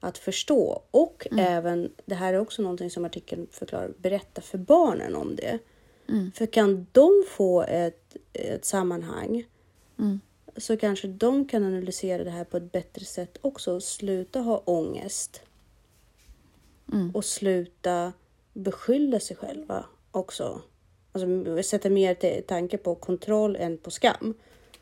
att 0.00 0.18
förstå. 0.18 0.82
Och 0.90 1.26
mm. 1.30 1.46
även, 1.46 1.92
det 2.04 2.14
här 2.14 2.34
är 2.34 2.38
också 2.38 2.62
någonting 2.62 2.90
som 2.90 3.04
artikeln 3.04 3.46
förklarar, 3.50 3.92
berätta 3.98 4.40
för 4.40 4.58
barnen 4.58 5.14
om 5.16 5.36
det. 5.36 5.58
Mm. 6.08 6.32
För 6.32 6.46
kan 6.46 6.86
de 6.92 7.24
få 7.28 7.62
ett, 7.62 8.16
ett 8.32 8.64
sammanhang 8.64 9.44
mm 9.98 10.20
så 10.56 10.76
kanske 10.76 11.08
de 11.08 11.48
kan 11.48 11.64
analysera 11.64 12.24
det 12.24 12.30
här 12.30 12.44
på 12.44 12.56
ett 12.56 12.72
bättre 12.72 13.04
sätt 13.04 13.38
också. 13.40 13.80
Sluta 13.80 14.40
ha 14.40 14.62
ångest. 14.64 15.42
Mm. 16.92 17.10
Och 17.10 17.24
sluta 17.24 18.12
beskylla 18.52 19.20
sig 19.20 19.36
själva 19.36 19.84
också. 20.10 20.60
Alltså 21.12 21.62
sätta 21.62 21.90
mer 21.90 22.40
tanke 22.40 22.78
på 22.78 22.94
kontroll 22.94 23.56
än 23.56 23.78
på 23.78 23.90
skam. 23.90 24.34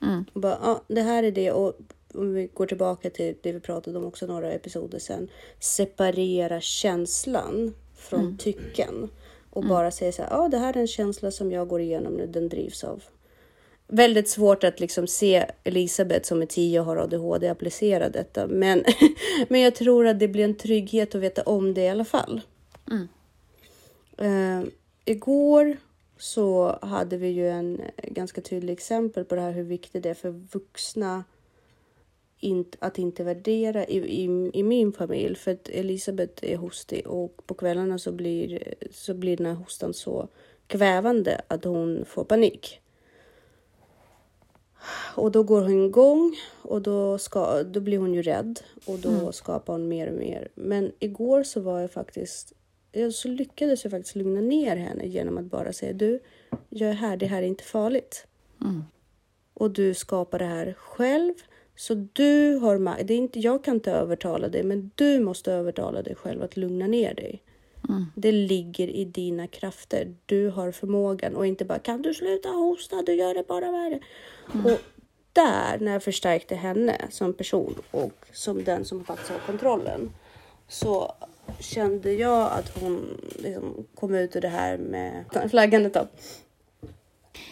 Mm. 0.03 0.25
Och 0.33 0.41
bara, 0.41 0.59
ja, 0.63 0.83
det 0.89 1.03
här 1.03 1.23
är 1.23 1.31
det 1.31 1.53
och 1.53 1.75
om 2.15 2.35
vi 2.35 2.47
går 2.47 2.67
tillbaka 2.67 3.11
till 3.11 3.37
det 3.43 3.53
vi 3.53 3.61
pratade 3.61 3.99
om 3.99 4.05
också 4.05 4.27
några 4.27 4.53
episoder 4.53 4.99
sen. 4.99 5.29
Separera 5.59 6.61
känslan 6.61 7.75
från 7.95 8.21
mm. 8.21 8.39
tycken 8.39 9.11
och 9.51 9.63
mm. 9.63 9.69
bara 9.69 9.91
säga 9.91 10.13
så 10.13 10.23
här. 10.23 10.31
Ja, 10.31 10.49
det 10.49 10.59
här 10.59 10.77
är 10.77 10.81
en 10.81 10.87
känsla 10.87 11.31
som 11.31 11.53
jag 11.53 11.69
går 11.69 11.81
igenom 11.81 12.13
nu. 12.13 12.27
Den 12.27 12.49
drivs 12.49 12.85
av 12.85 13.03
väldigt 13.91 14.29
svårt 14.29 14.65
att 14.65 14.81
liksom 14.81 15.07
se 15.07 15.47
Elisabeth 15.65 16.29
som 16.29 16.43
är 16.43 16.47
tio 16.47 16.81
och 16.81 16.87
har 16.87 16.97
ADHD 16.97 17.49
applicera 17.49 18.09
detta. 18.09 18.47
Men, 18.47 18.85
men 19.49 19.61
jag 19.61 19.75
tror 19.75 20.07
att 20.07 20.19
det 20.19 20.29
blir 20.29 20.45
en 20.45 20.57
trygghet 20.57 21.15
att 21.15 21.21
veta 21.21 21.43
om 21.43 21.75
det 21.75 21.81
i 21.81 21.89
alla 21.89 22.05
fall. 22.05 22.41
Mm. 22.91 23.09
Uh, 24.23 24.69
igår 25.05 25.77
så 26.19 26.79
hade 26.83 27.17
vi 27.17 27.29
ju 27.29 27.49
en 27.49 27.81
ganska 28.03 28.41
tydlig 28.41 28.73
exempel 28.73 29.25
på 29.25 29.35
det 29.35 29.41
här 29.41 29.53
hur 29.53 29.63
viktigt 29.63 30.03
det 30.03 30.11
är 30.11 30.15
för 30.15 30.31
vuxna 30.31 31.25
att 32.79 32.99
inte 32.99 33.25
värdera 33.25 33.87
i, 33.87 33.99
i, 33.99 34.51
i, 34.55 34.63
min 34.63 34.93
familj. 34.93 35.35
För 35.35 35.51
att 35.51 35.69
Elisabeth 35.69 36.53
är 36.53 36.57
hostig 36.57 37.07
och 37.07 37.47
på 37.47 37.55
kvällarna 37.55 37.99
så 37.99 38.13
blir, 38.13 38.75
så 38.91 39.15
blir 39.15 39.37
den 39.37 39.47
här 39.47 39.55
hostan 39.55 39.95
så 39.95 40.29
kvävande 40.67 41.41
att 41.49 41.65
hon 41.65 42.05
får 42.05 42.25
panik. 42.25 42.81
Och 45.15 45.33
då 45.33 45.43
går 45.43 45.63
hon 45.63 45.85
igång 45.85 46.37
och 46.63 46.83
då, 46.83 47.19
ska, 47.19 47.63
då 47.63 47.81
blir 47.81 47.99
hon 47.99 48.15
ju 48.15 48.23
rädd 48.23 48.61
och 48.87 48.99
då 48.99 49.09
mm. 49.09 49.33
skapar 49.33 49.73
hon 49.73 49.89
mer 49.89 50.07
och 50.07 50.19
mer. 50.19 50.49
Men 50.55 50.93
igår 50.99 51.43
så 51.43 51.61
var 51.61 51.81
jag 51.81 51.91
faktiskt, 51.91 52.53
så 53.13 53.29
lyckades 53.29 53.85
jag 53.85 53.91
faktiskt 53.91 54.17
lugna 54.17 54.41
ner 54.41 54.77
henne 54.77 55.07
genom 55.07 55.39
att 55.39 55.45
bara 55.45 55.73
säga 55.73 55.93
du, 55.93 56.21
jag 56.69 56.91
är 56.91 56.95
här, 56.95 57.17
det 57.17 57.27
här 57.27 57.43
är 57.43 57.47
inte 57.47 57.65
farligt. 57.65 58.27
Mm. 58.61 58.85
Och 59.55 59.71
du 59.71 59.95
skapar 59.95 60.39
det 60.39 60.45
här 60.45 60.75
själv. 60.79 61.35
Så 61.77 61.95
du 62.13 62.55
har 62.55 62.79
makt. 62.79 63.37
Jag 63.37 63.65
kan 63.65 63.75
inte 63.75 63.93
övertala 63.93 64.49
dig, 64.49 64.63
men 64.63 64.91
du 64.95 65.21
måste 65.21 65.53
övertala 65.53 66.03
dig 66.03 66.15
själv 66.15 66.43
att 66.43 66.57
lugna 66.57 66.87
ner 66.87 67.15
dig. 67.15 67.43
Mm. 67.91 68.07
Det 68.15 68.33
ligger 68.33 68.89
i 68.89 69.05
dina 69.05 69.47
krafter. 69.47 70.15
Du 70.27 70.49
har 70.49 70.73
förmågan 70.73 71.37
och 71.37 71.47
inte 71.47 71.65
bara 71.65 71.79
kan 71.79 72.03
du 72.03 72.15
sluta 72.15 72.49
hosta, 72.49 73.03
du 73.03 73.15
gör 73.15 73.35
det 73.35 73.47
bara 73.49 73.73
värre. 73.73 74.01
Mm. 74.55 74.67
Och 74.67 74.79
där, 75.33 75.79
när 75.81 75.93
jag 75.93 76.03
förstärkte 76.03 76.55
henne 76.55 77.07
som 77.11 77.33
person 77.33 77.75
och 77.91 78.27
som 78.33 78.65
den 78.65 78.85
som 78.85 79.05
faktiskt 79.05 79.31
har 79.31 79.39
kontrollen, 79.39 80.11
så 80.69 81.13
kände 81.61 82.13
jag 82.13 82.53
att 82.53 82.81
hon 82.81 83.21
liksom 83.39 83.87
kom 83.95 84.15
ut 84.15 84.37
ur 84.37 84.41
det 84.41 84.49
här 84.49 84.79
med 84.79 85.25
flaggandet. 85.51 85.95
Då. 85.95 86.07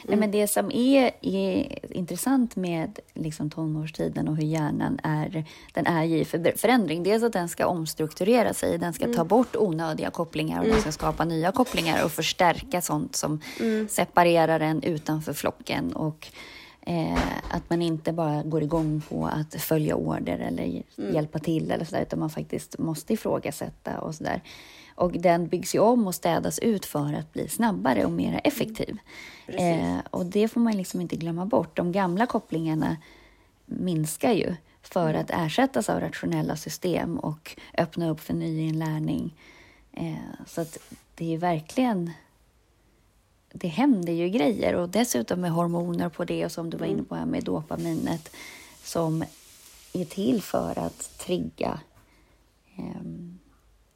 Nej, 0.03 0.19
men 0.19 0.31
det 0.31 0.49
som 0.49 0.73
är, 0.73 1.11
är 1.23 1.79
intressant 1.97 2.57
med 2.57 2.99
liksom 3.15 3.51
tonårstiden 3.51 4.29
och 4.29 4.37
hur 4.37 4.45
hjärnan 4.45 5.01
är, 5.03 5.45
den 5.73 5.87
är 5.87 6.05
i 6.05 6.25
förändring. 6.57 7.03
Dels 7.03 7.23
att 7.23 7.33
den 7.33 7.49
ska 7.49 7.67
omstrukturera 7.67 8.55
sig, 8.55 8.79
den 8.79 8.93
ska 8.93 9.05
mm. 9.05 9.17
ta 9.17 9.25
bort 9.25 9.57
onödiga 9.57 10.11
kopplingar 10.11 10.59
och 10.59 10.65
mm. 10.65 10.75
den 10.75 10.83
ska 10.83 10.93
skapa 10.93 11.25
nya 11.25 11.53
kopplingar 11.53 12.05
och 12.05 12.13
förstärka 12.13 12.81
sånt 12.81 13.17
som 13.17 13.41
mm. 13.61 13.89
separerar 13.89 14.61
en 14.61 14.83
utanför 14.83 15.33
flocken. 15.33 15.93
Och 15.93 16.29
eh, 16.81 17.19
att 17.51 17.71
man 17.71 17.83
inte 17.83 18.13
bara 18.13 18.43
går 18.43 18.63
igång 18.63 19.03
på 19.09 19.27
att 19.27 19.55
följa 19.55 19.95
order 19.95 20.39
eller 20.39 20.83
mm. 20.99 21.15
hjälpa 21.15 21.39
till 21.39 21.71
eller 21.71 21.85
så 21.85 21.95
där, 21.95 22.03
utan 22.03 22.19
man 22.19 22.31
faktiskt 22.31 22.79
måste 22.79 23.13
ifrågasätta 23.13 23.99
och 23.99 24.15
sådär. 24.15 24.43
Och 24.99 25.13
den 25.13 25.49
byggs 25.49 25.75
ju 25.75 25.79
om 25.79 26.07
och 26.07 26.15
städas 26.15 26.59
ut 26.59 26.87
för 26.87 27.13
att 27.13 27.33
bli 27.33 27.49
snabbare 27.49 28.05
och 28.05 28.13
mer 28.13 28.41
effektiv. 28.45 28.99
Eh, 29.47 29.99
och 30.11 30.27
det 30.27 30.49
får 30.49 30.61
man 30.61 30.77
liksom 30.77 31.01
inte 31.01 31.17
glömma 31.17 31.47
bort. 31.47 31.77
De 31.77 31.93
gamla 31.93 32.27
kopplingarna 32.27 32.97
minskar 33.67 34.33
ju 34.33 34.55
för 34.83 35.15
att 35.15 35.31
ersättas 35.31 35.89
av 35.89 36.01
rationella 36.01 36.57
system 36.57 37.19
och 37.19 37.57
öppna 37.79 38.11
upp 38.11 38.21
för 38.21 38.35
ny 38.35 38.61
inlärning. 38.61 39.35
Eh, 39.93 40.15
så 40.47 40.61
att 40.61 40.79
det 41.15 41.35
är 41.35 41.39
verkligen... 41.39 42.11
Det 43.53 43.69
händer 43.69 44.13
ju 44.13 44.29
grejer 44.29 44.75
och 44.75 44.89
dessutom 44.89 45.41
med 45.41 45.51
hormoner 45.51 46.09
på 46.09 46.25
det 46.25 46.45
och 46.45 46.53
som 46.53 46.71
du 46.71 46.77
var 46.77 46.87
inne 46.87 47.03
på 47.03 47.15
här 47.15 47.27
med 47.27 47.45
dopaminet 47.45 48.31
som 48.83 49.25
är 49.93 50.05
till 50.05 50.43
för 50.43 50.79
att 50.79 51.19
trigga 51.19 51.81
eh, 52.77 53.03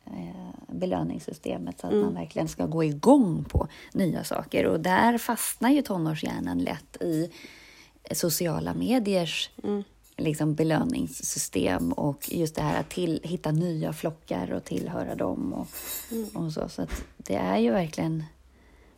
Eh, 0.06 0.51
belöningssystemet 0.72 1.80
så 1.80 1.86
att 1.86 1.92
mm. 1.92 2.04
man 2.04 2.14
verkligen 2.14 2.48
ska 2.48 2.66
gå 2.66 2.84
igång 2.84 3.44
på 3.44 3.68
nya 3.92 4.24
saker. 4.24 4.66
Och 4.66 4.80
där 4.80 5.18
fastnar 5.18 5.70
ju 5.70 5.82
tonårshjärnan 5.82 6.58
lätt 6.58 7.02
i 7.02 7.30
sociala 8.10 8.74
mediers 8.74 9.50
mm. 9.62 9.82
liksom 10.16 10.54
belöningssystem 10.54 11.92
och 11.92 12.32
just 12.32 12.54
det 12.54 12.62
här 12.62 12.80
att 12.80 12.90
till, 12.90 13.20
hitta 13.24 13.50
nya 13.50 13.92
flockar 13.92 14.52
och 14.52 14.64
tillhöra 14.64 15.14
dem 15.14 15.52
och, 15.52 15.68
mm. 16.10 16.28
och 16.28 16.52
så. 16.52 16.68
Så 16.68 16.82
att 16.82 17.04
det 17.16 17.36
är 17.36 17.58
ju 17.58 17.70
verkligen... 17.70 18.24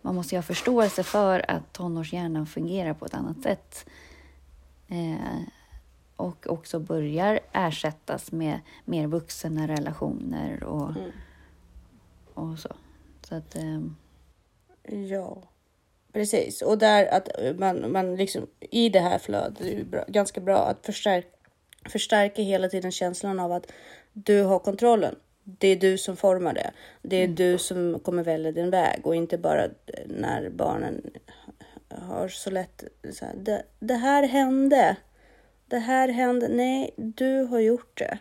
Man 0.02 0.14
måste 0.14 0.34
ju 0.34 0.38
ha 0.38 0.42
förståelse 0.42 1.02
för 1.02 1.50
att 1.50 1.72
tonårshjärnan 1.72 2.46
fungerar 2.46 2.94
på 2.94 3.06
ett 3.06 3.14
annat 3.14 3.42
sätt. 3.42 3.86
Eh, 4.88 5.42
och 6.16 6.46
också 6.46 6.78
börjar 6.80 7.40
ersättas 7.52 8.32
med 8.32 8.60
mer 8.84 9.06
vuxna 9.06 9.68
relationer 9.68 10.64
och, 10.64 10.90
mm. 10.90 11.10
Och 12.34 12.58
så. 12.58 12.68
så 13.28 13.34
att, 13.34 13.56
um... 13.56 13.96
Ja, 15.10 15.42
precis. 16.12 16.62
Och 16.62 16.78
där 16.78 17.06
att 17.06 17.28
man, 17.58 17.92
man 17.92 18.16
liksom 18.16 18.46
i 18.60 18.88
det 18.88 19.00
här 19.00 19.18
flödet, 19.18 19.58
det 19.58 19.80
är 19.80 19.84
bra, 19.84 20.04
ganska 20.08 20.40
bra 20.40 20.58
att 20.58 20.86
förstärka, 20.86 21.28
förstärka 21.88 22.42
hela 22.42 22.68
tiden 22.68 22.92
känslan 22.92 23.40
av 23.40 23.52
att 23.52 23.72
du 24.12 24.42
har 24.42 24.58
kontrollen. 24.58 25.14
Det 25.44 25.68
är 25.68 25.76
du 25.76 25.98
som 25.98 26.16
formar 26.16 26.54
det. 26.54 26.70
Det 27.02 27.16
är 27.16 27.24
mm. 27.24 27.34
du 27.34 27.58
som 27.58 28.00
kommer 28.04 28.22
välja 28.24 28.52
din 28.52 28.70
väg 28.70 29.00
och 29.06 29.16
inte 29.16 29.38
bara 29.38 29.68
när 30.06 30.50
barnen 30.50 31.10
har 31.88 32.28
så 32.28 32.50
lätt 32.50 32.84
så 33.12 33.24
här, 33.24 33.34
det, 33.36 33.62
det 33.78 33.94
här 33.94 34.22
hände 34.22 34.96
det 35.66 35.78
här 35.78 36.08
hände, 36.08 36.48
nej, 36.48 36.94
du 36.96 37.42
har 37.42 37.58
gjort 37.60 37.98
det. 37.98 38.18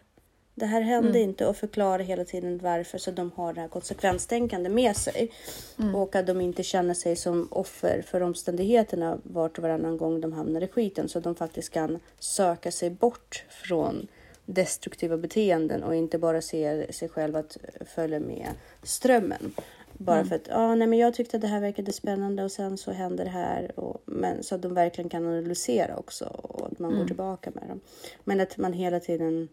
Det 0.56 0.66
här 0.66 0.82
hände 0.82 1.10
mm. 1.10 1.22
inte 1.22 1.48
och 1.48 1.58
förklara 1.58 2.04
hela 2.04 2.26
tiden 2.26 2.58
varför 2.58 2.98
så 2.98 3.12
de 3.12 3.32
har 3.36 3.54
det 3.54 3.62
här 3.62 3.68
konsekvenstänkande 3.68 4.70
med 4.70 4.96
sig. 4.96 5.32
Mm. 5.80 5.96
Och 5.96 6.16
att 6.16 6.28
de 6.28 6.42
inte 6.42 6.64
känner 6.64 6.94
sig 6.94 7.16
som 7.16 7.48
offer 7.52 8.02
för 8.02 8.22
omständigheterna 8.22 9.18
vart 9.24 9.58
och 9.58 9.64
varannan 9.64 9.98
gång 9.98 10.22
de 10.22 10.34
hamnar 10.34 10.62
i 10.62 10.68
skiten. 10.68 11.10
Så 11.10 11.20
de 11.20 11.36
faktiskt 11.36 11.70
kan 11.70 12.00
söka 12.20 12.72
sig 12.72 12.90
bort 12.90 13.44
från 13.50 14.08
destruktiva 14.46 15.18
beteenden 15.18 15.84
och 15.84 15.96
inte 15.96 16.18
bara 16.18 16.42
se 16.42 16.94
sig 16.94 17.10
själva 17.10 17.40
att 17.40 17.58
följa 17.96 18.20
med 18.20 18.48
strömmen. 18.84 19.54
Bara 19.98 20.18
mm. 20.18 20.30
för 20.30 20.36
att 20.36 20.50
ah, 20.52 20.76
nej, 20.76 20.88
men 20.88 21.00
jag 21.00 21.14
tyckte 21.14 21.38
att 21.38 21.42
det 21.42 21.48
här 21.48 21.62
verkade 21.62 21.94
spännande 21.94 22.44
och 22.44 22.52
sen 22.52 22.78
så 22.78 22.92
hände 22.92 23.24
det 23.24 23.30
här. 23.30 23.80
Och, 23.80 24.02
men, 24.06 24.44
så 24.44 24.56
att 24.56 24.62
de 24.62 24.74
verkligen 24.74 25.10
kan 25.10 25.28
analysera 25.28 25.98
också 25.98 26.26
och 26.26 26.68
att 26.72 26.80
man 26.80 26.92
mm. 26.92 27.00
går 27.00 27.08
tillbaka 27.08 27.52
med 27.56 27.70
dem. 27.70 27.80
Men 28.24 28.40
att 28.40 28.58
man 28.58 28.74
hela 28.74 29.00
tiden 29.00 29.50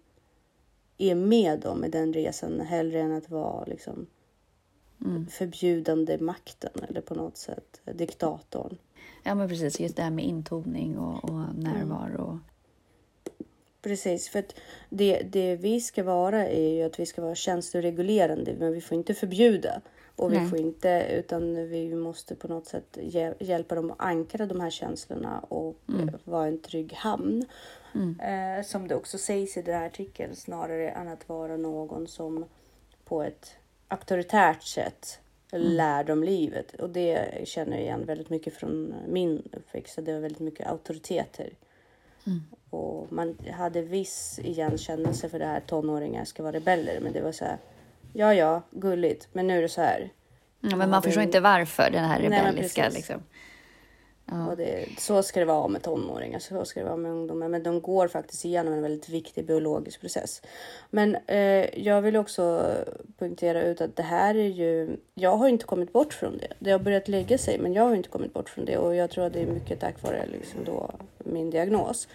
är 1.00 1.14
med 1.14 1.60
dem 1.60 1.84
i 1.84 1.88
den 1.88 2.12
resan 2.12 2.60
hellre 2.60 3.00
än 3.00 3.12
att 3.12 3.30
vara 3.30 3.64
liksom, 3.64 4.06
mm. 5.04 5.26
förbjudande 5.26 6.18
makten 6.18 6.84
eller 6.88 7.00
på 7.00 7.14
något 7.14 7.36
sätt 7.36 7.80
diktatorn. 7.84 8.78
Ja 9.22 9.34
men 9.34 9.48
precis, 9.48 9.80
just 9.80 9.96
det 9.96 10.02
här 10.02 10.10
med 10.10 10.24
intoning 10.24 10.98
och, 10.98 11.24
och 11.24 11.54
närvaro. 11.54 12.26
Mm. 12.26 12.40
Precis, 13.82 14.28
för 14.28 14.38
att 14.38 14.54
det, 14.88 15.22
det 15.22 15.56
vi 15.56 15.80
ska 15.80 16.04
vara 16.04 16.48
är 16.48 16.68
ju 16.68 16.82
att 16.82 17.00
vi 17.00 17.06
ska 17.06 17.22
vara 17.22 17.34
känsloreglerande, 17.34 18.54
men 18.58 18.72
vi 18.72 18.80
får 18.80 18.96
inte 18.96 19.14
förbjuda. 19.14 19.80
Och 20.16 20.32
vi 20.32 20.36
Nej. 20.36 20.48
får 20.48 20.58
inte, 20.58 21.06
utan 21.10 21.68
vi 21.68 21.94
måste 21.94 22.34
på 22.34 22.48
något 22.48 22.66
sätt 22.66 22.98
hjälpa 23.38 23.74
dem 23.74 23.90
att 23.90 24.00
ankra 24.00 24.46
de 24.46 24.60
här 24.60 24.70
känslorna 24.70 25.40
och 25.40 25.76
mm. 25.88 26.14
vara 26.24 26.46
en 26.46 26.58
trygg 26.58 26.92
hamn. 26.92 27.44
Mm. 27.94 28.20
Eh, 28.20 28.64
som 28.64 28.88
det 28.88 28.94
också 28.94 29.18
sägs 29.18 29.57
i 29.57 29.62
den 29.62 29.74
här 29.74 29.87
artikeln, 29.87 30.37
snarare 30.37 30.90
än 30.90 31.09
att 31.09 31.29
vara 31.29 31.57
någon 31.57 32.07
som 32.07 32.44
på 33.05 33.22
ett 33.22 33.57
auktoritärt 33.88 34.62
sätt 34.62 35.20
mm. 35.53 35.66
lär 35.66 36.05
dem 36.05 36.24
livet. 36.24 36.74
Och 36.74 36.90
det 36.90 37.48
känner 37.48 37.72
jag 37.72 37.81
igen 37.81 38.07
väldigt 38.07 38.31
mycket 38.31 38.55
från 38.55 38.94
min 39.09 39.42
uppväxt. 39.53 39.98
Det 40.03 40.12
var 40.12 40.20
väldigt 40.20 40.40
mycket 40.40 40.66
auktoriteter. 40.66 41.50
Mm. 42.26 42.40
Och 42.70 43.12
man 43.12 43.38
hade 43.53 43.83
viss 43.83 44.40
igenkännelse 44.42 45.29
för 45.29 45.38
det 45.38 45.46
här 45.46 45.61
tonåringar 45.61 46.24
ska 46.24 46.42
vara 46.42 46.53
rebeller, 46.53 47.00
men 47.00 47.12
det 47.12 47.20
var 47.20 47.33
så 47.33 47.44
här 47.44 47.59
ja, 48.12 48.35
ja, 48.35 48.62
gulligt, 48.70 49.29
men 49.33 49.46
nu 49.46 49.59
är 49.59 49.62
det 49.62 49.68
så 49.68 49.81
här. 49.81 50.12
Ja, 50.61 50.76
men 50.76 50.90
man 50.90 51.03
förstår 51.03 51.22
inte 51.22 51.40
varför 51.40 51.90
den 51.90 52.05
här 52.05 52.20
rebelliska 52.20 52.83
Nej, 52.83 52.92
liksom. 52.92 53.22
Ja. 54.31 54.47
Och 54.47 54.57
det, 54.57 54.88
så 54.99 55.23
ska 55.23 55.40
det 55.40 55.47
vara 55.47 55.69
med 55.69 55.83
tonåringar, 55.83 56.38
så 56.38 56.64
ska 56.64 56.81
det 56.81 56.87
vara 56.87 56.97
med 56.97 57.12
ungdomar. 57.12 57.49
Men 57.49 57.62
de 57.62 57.81
går 57.81 58.09
faktiskt 58.09 58.45
igenom 58.45 58.73
en 58.73 58.83
väldigt 58.83 59.09
viktig 59.09 59.47
biologisk 59.47 60.01
process. 60.01 60.43
Men 60.90 61.16
eh, 61.27 61.79
jag 61.85 62.03
vill 62.03 62.16
också 62.16 62.66
poängtera 63.19 63.62
ut 63.62 63.81
att 63.81 63.97
det 63.97 64.03
här 64.03 64.35
är 64.35 64.49
ju... 64.49 64.97
Jag 65.14 65.37
har 65.37 65.49
inte 65.49 65.64
kommit 65.64 65.93
bort 65.93 66.12
från 66.12 66.38
det. 66.38 66.53
Det 66.59 66.71
har 66.71 66.79
börjat 66.79 67.09
lägga 67.09 67.38
sig, 67.38 67.59
men 67.59 67.73
jag 67.73 67.83
har 67.83 67.95
inte 67.95 68.09
kommit 68.09 68.35
bort 68.35 68.49
från 68.49 68.64
det. 68.64 68.79
Och 68.79 68.95
jag 68.95 69.11
tror 69.11 69.25
att 69.25 69.33
det 69.33 69.40
är 69.40 69.47
mycket 69.47 69.81
tack 69.81 70.03
vare 70.03 70.27
liksom 70.27 70.64
då, 70.64 70.90
min 71.19 71.51
diagnos. 71.51 72.09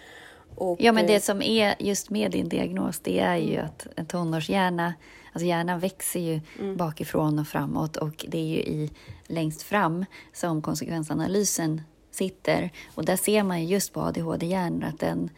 Och, 0.54 0.80
ja, 0.80 0.92
men 0.92 1.06
det 1.06 1.20
som 1.20 1.42
är 1.42 1.74
just 1.78 2.10
med 2.10 2.30
din 2.30 2.48
diagnos, 2.48 3.00
det 3.00 3.20
är 3.20 3.36
ju 3.36 3.56
att 3.56 3.86
en 3.96 4.06
tonårshjärna 4.06 4.94
Alltså 5.36 5.46
hjärnan 5.46 5.80
växer 5.80 6.20
ju 6.20 6.40
mm. 6.58 6.76
bakifrån 6.76 7.38
och 7.38 7.48
framåt 7.48 7.96
och 7.96 8.26
det 8.28 8.38
är 8.38 8.46
ju 8.46 8.56
i 8.56 8.90
längst 9.26 9.62
fram 9.62 10.04
som 10.32 10.62
konsekvensanalysen 10.62 11.82
sitter. 12.16 12.70
Och 12.94 13.04
där 13.04 13.16
ser 13.16 13.42
man 13.42 13.60
ju 13.60 13.66
just 13.66 13.92
på 13.92 14.00
ADHD-hjärnan 14.00 14.82
att 14.82 15.00
den 15.00 15.30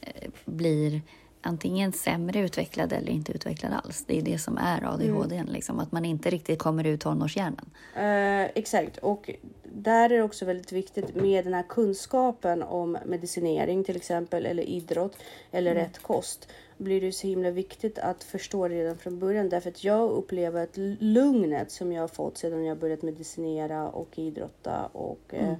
eh, 0.00 0.30
blir 0.44 1.02
antingen 1.42 1.92
sämre 1.92 2.40
utvecklad 2.40 2.92
eller 2.92 3.12
inte 3.12 3.32
utvecklad 3.32 3.72
alls. 3.72 4.04
Det 4.06 4.18
är 4.18 4.22
det 4.22 4.38
som 4.38 4.58
är 4.58 4.84
ADHD, 4.84 5.36
mm. 5.36 5.52
liksom, 5.52 5.78
att 5.78 5.92
man 5.92 6.04
inte 6.04 6.30
riktigt 6.30 6.58
kommer 6.58 6.84
ut 6.84 7.00
tonårshjärnan. 7.00 7.70
Uh, 7.96 8.50
exakt, 8.54 8.98
och 8.98 9.30
där 9.62 10.10
är 10.10 10.16
det 10.16 10.22
också 10.22 10.44
väldigt 10.44 10.72
viktigt 10.72 11.14
med 11.14 11.44
den 11.44 11.54
här 11.54 11.64
kunskapen 11.68 12.62
om 12.62 12.98
medicinering 13.06 13.84
till 13.84 13.96
exempel, 13.96 14.46
eller 14.46 14.62
idrott 14.62 15.16
eller 15.50 15.70
mm. 15.70 15.82
rätt 15.82 15.98
kost 15.98 16.48
blir 16.82 17.00
det 17.00 17.12
så 17.12 17.26
himla 17.26 17.50
viktigt 17.50 17.98
att 17.98 18.24
förstå 18.24 18.68
redan 18.68 18.98
från 18.98 19.18
början 19.18 19.48
därför 19.48 19.70
att 19.70 19.84
jag 19.84 20.10
upplever 20.10 20.62
att 20.62 20.76
lugnet 21.00 21.70
som 21.70 21.92
jag 21.92 22.02
har 22.02 22.08
fått 22.08 22.38
sedan 22.38 22.64
jag 22.64 22.78
börjat 22.78 23.02
medicinera 23.02 23.88
och 23.88 24.18
idrotta 24.18 24.86
och 24.92 25.20
eh, 25.28 25.42
mm. 25.42 25.50
eh, 25.50 25.58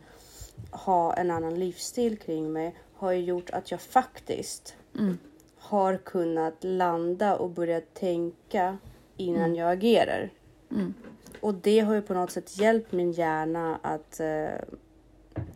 ha 0.70 1.14
en 1.14 1.30
annan 1.30 1.54
livsstil 1.54 2.18
kring 2.18 2.52
mig 2.52 2.74
har 2.94 3.12
ju 3.12 3.20
gjort 3.20 3.50
att 3.50 3.70
jag 3.70 3.80
faktiskt 3.80 4.76
Mm. 4.98 5.18
har 5.58 5.96
kunnat 5.96 6.64
landa 6.64 7.36
och 7.36 7.50
börja 7.50 7.80
tänka 7.80 8.78
innan 9.16 9.54
jag 9.54 9.70
agerar. 9.72 10.30
Mm. 10.70 10.94
Och 11.40 11.54
det 11.54 11.80
har 11.80 11.94
ju 11.94 12.02
på 12.02 12.14
något 12.14 12.30
sätt 12.30 12.58
hjälpt 12.58 12.92
min 12.92 13.12
hjärna 13.12 13.78
att 13.82 14.20
eh, 14.20 14.26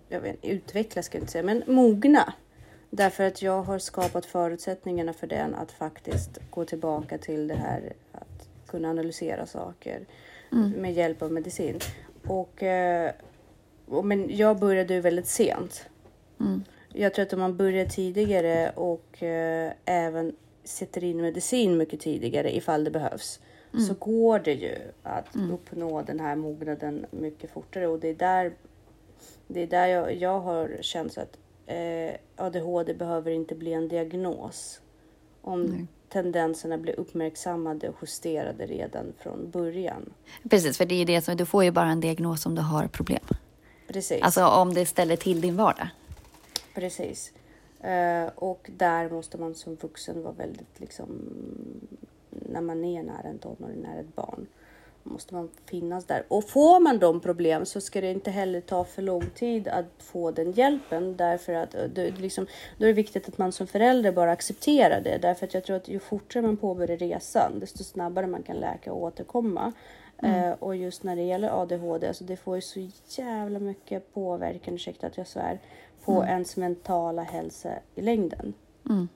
jag 0.09 0.21
vet, 0.21 0.35
inte, 0.35 0.49
utveckla, 0.49 1.03
ska 1.03 1.19
jag 1.19 1.23
inte 1.23 1.33
säga, 1.33 1.45
men 1.45 1.63
mogna. 1.67 2.33
Därför 2.91 3.25
att 3.25 3.43
jag 3.43 3.63
har 3.63 3.79
skapat 3.79 4.27
förutsättningarna 4.27 5.13
för 5.13 5.27
den 5.27 5.55
att 5.55 5.73
faktiskt 5.73 6.39
gå 6.51 6.65
tillbaka 6.65 7.19
till 7.19 7.49
det 7.49 7.55
här 7.55 7.93
att 8.13 8.49
kunna 8.67 8.91
analysera 8.91 9.47
saker 9.47 10.07
med 10.77 10.93
hjälp 10.93 11.23
av 11.23 11.33
medicin. 11.33 11.79
Och, 12.27 12.63
eh, 12.63 13.13
men 13.87 14.37
jag 14.37 14.59
började 14.59 14.94
ju 14.94 15.01
väldigt 15.01 15.27
sent. 15.27 15.87
Mm. 16.40 16.64
Jag 16.92 17.14
tror 17.14 17.22
att 17.22 17.33
om 17.33 17.40
man 17.40 17.57
börjar 17.57 17.87
tidigare 17.87 18.70
och 18.70 19.22
eh, 19.22 19.72
även 19.85 20.37
sätter 20.64 21.05
in 21.05 21.20
medicin 21.20 21.77
mycket 21.77 22.01
tidigare 22.01 22.57
ifall 22.57 22.85
det 22.85 22.90
behövs 22.90 23.40
så 23.79 23.94
går 23.94 24.38
det 24.38 24.53
ju 24.53 24.75
att 25.03 25.37
uppnå 25.53 26.03
den 26.03 26.20
här 26.20 26.37
mognaden 26.37 27.07
mycket 27.11 27.51
fortare 27.51 27.87
och 27.87 28.01
det 28.01 28.09
är 28.09 28.14
där, 28.14 28.53
det 29.46 29.62
är 29.62 29.66
där 29.66 29.87
jag, 29.87 30.16
jag 30.16 30.40
har 30.40 30.77
känt 30.81 31.18
att 31.18 31.38
eh, 31.66 32.14
ADHD 32.37 32.94
behöver 32.94 33.31
inte 33.31 33.55
bli 33.55 33.72
en 33.72 33.88
diagnos 33.88 34.81
om 35.42 35.62
Nej. 35.62 35.87
tendenserna 36.09 36.79
blir 36.79 37.01
uppmärksammade 37.01 37.88
och 37.88 37.96
justerade 38.03 38.66
redan 38.66 39.12
från 39.18 39.51
början. 39.51 40.12
Precis, 40.51 40.79
för 40.79 40.87
det 40.87 40.94
är 40.94 41.07
det 41.07 41.22
som, 41.22 41.37
du 41.37 41.46
får 41.46 41.64
ju 41.64 41.70
bara 41.70 41.88
en 41.88 42.01
diagnos 42.01 42.46
om 42.46 42.55
du 42.55 42.62
har 42.62 42.87
problem. 42.87 43.25
Precis. 43.87 44.22
Alltså 44.22 44.44
om 44.44 44.75
det 44.75 44.87
ställer 44.87 45.16
till 45.16 45.40
din 45.40 45.57
vardag. 45.57 45.88
Precis. 46.75 47.33
Eh, 47.81 48.27
och 48.35 48.70
där 48.77 49.11
måste 49.11 49.38
man 49.38 49.55
som 49.55 49.75
vuxen 49.75 50.22
vara 50.22 50.35
väldigt 50.35 50.81
liksom 50.81 51.09
när 52.31 52.61
man 52.61 52.85
är 52.85 53.03
nära 53.03 53.29
en 53.29 53.38
tonåring, 53.38 53.83
nära 53.83 54.01
ett 54.01 54.14
barn. 54.14 54.46
Måste 55.03 55.35
man 55.35 55.49
finnas 55.64 56.05
där. 56.05 56.25
Och 56.29 56.49
får 56.49 56.81
man 56.81 56.99
de 56.99 57.20
problem 57.20 57.66
så 57.66 57.81
ska 57.81 58.01
det 58.01 58.11
inte 58.11 58.31
heller 58.31 58.61
ta 58.61 58.85
för 58.85 59.03
lång 59.03 59.31
tid 59.35 59.68
att 59.68 59.87
få 59.99 60.31
den 60.31 60.53
hjälpen. 60.53 61.16
Därför 61.16 61.53
att 61.55 61.75
eh, 61.75 61.85
det, 61.85 62.11
liksom, 62.11 62.46
då 62.79 62.85
är 62.85 62.87
det 62.87 62.92
viktigt 62.92 63.29
att 63.29 63.38
man 63.38 63.53
som 63.53 63.66
förälder 63.66 64.12
bara 64.12 64.33
accepterar 64.33 65.01
det. 65.01 65.18
Därför 65.22 65.46
att 65.46 65.55
jag 65.55 65.64
tror 65.64 65.77
att 65.77 65.88
ju 65.88 65.99
fortare 65.99 66.42
man 66.42 66.57
påbörjar 66.57 66.96
resan, 66.96 67.61
desto 67.61 67.85
snabbare 67.85 68.27
man 68.27 68.42
kan 68.42 68.57
läka 68.57 68.92
och 68.92 69.03
återkomma. 69.03 69.72
Eh, 70.23 70.53
och 70.59 70.77
just 70.77 71.03
när 71.03 71.17
det 71.17 71.23
gäller 71.23 71.63
ADHD, 71.63 72.09
alltså 72.09 72.25
det 72.25 72.37
får 72.37 72.57
ju 72.57 72.63
så 72.63 72.89
jävla 73.09 73.59
mycket 73.59 74.15
påverkan, 74.15 74.75
ursäkta 74.75 75.07
att 75.07 75.17
jag 75.17 75.27
svär, 75.27 75.59
på 76.05 76.25
ens 76.25 76.57
mentala 76.57 77.23
hälsa 77.23 77.71
i 77.95 78.03
längden. 78.03 78.55
Mm. 78.89 79.09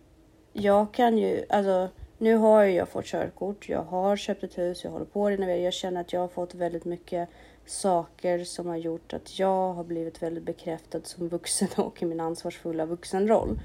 Jag 0.52 0.92
kan 0.92 1.18
ju, 1.18 1.44
alltså 1.48 1.88
nu 2.18 2.34
har 2.36 2.62
jag 2.64 2.88
fått 2.88 3.04
körkort, 3.04 3.68
jag 3.68 3.82
har 3.82 4.16
köpt 4.16 4.44
ett 4.44 4.58
hus, 4.58 4.84
jag 4.84 4.90
håller 4.90 5.04
på 5.04 5.26
att 5.26 5.32
renovera. 5.32 5.56
Jag 5.56 5.72
känner 5.72 6.00
att 6.00 6.12
jag 6.12 6.20
har 6.20 6.28
fått 6.28 6.54
väldigt 6.54 6.84
mycket 6.84 7.28
saker 7.66 8.44
som 8.44 8.66
har 8.66 8.76
gjort 8.76 9.12
att 9.12 9.38
jag 9.38 9.72
har 9.72 9.84
blivit 9.84 10.22
väldigt 10.22 10.44
bekräftad 10.44 11.00
som 11.04 11.28
vuxen 11.28 11.68
och 11.76 12.02
i 12.02 12.06
min 12.06 12.20
ansvarsfulla 12.20 12.86
vuxenroll. 12.86 13.60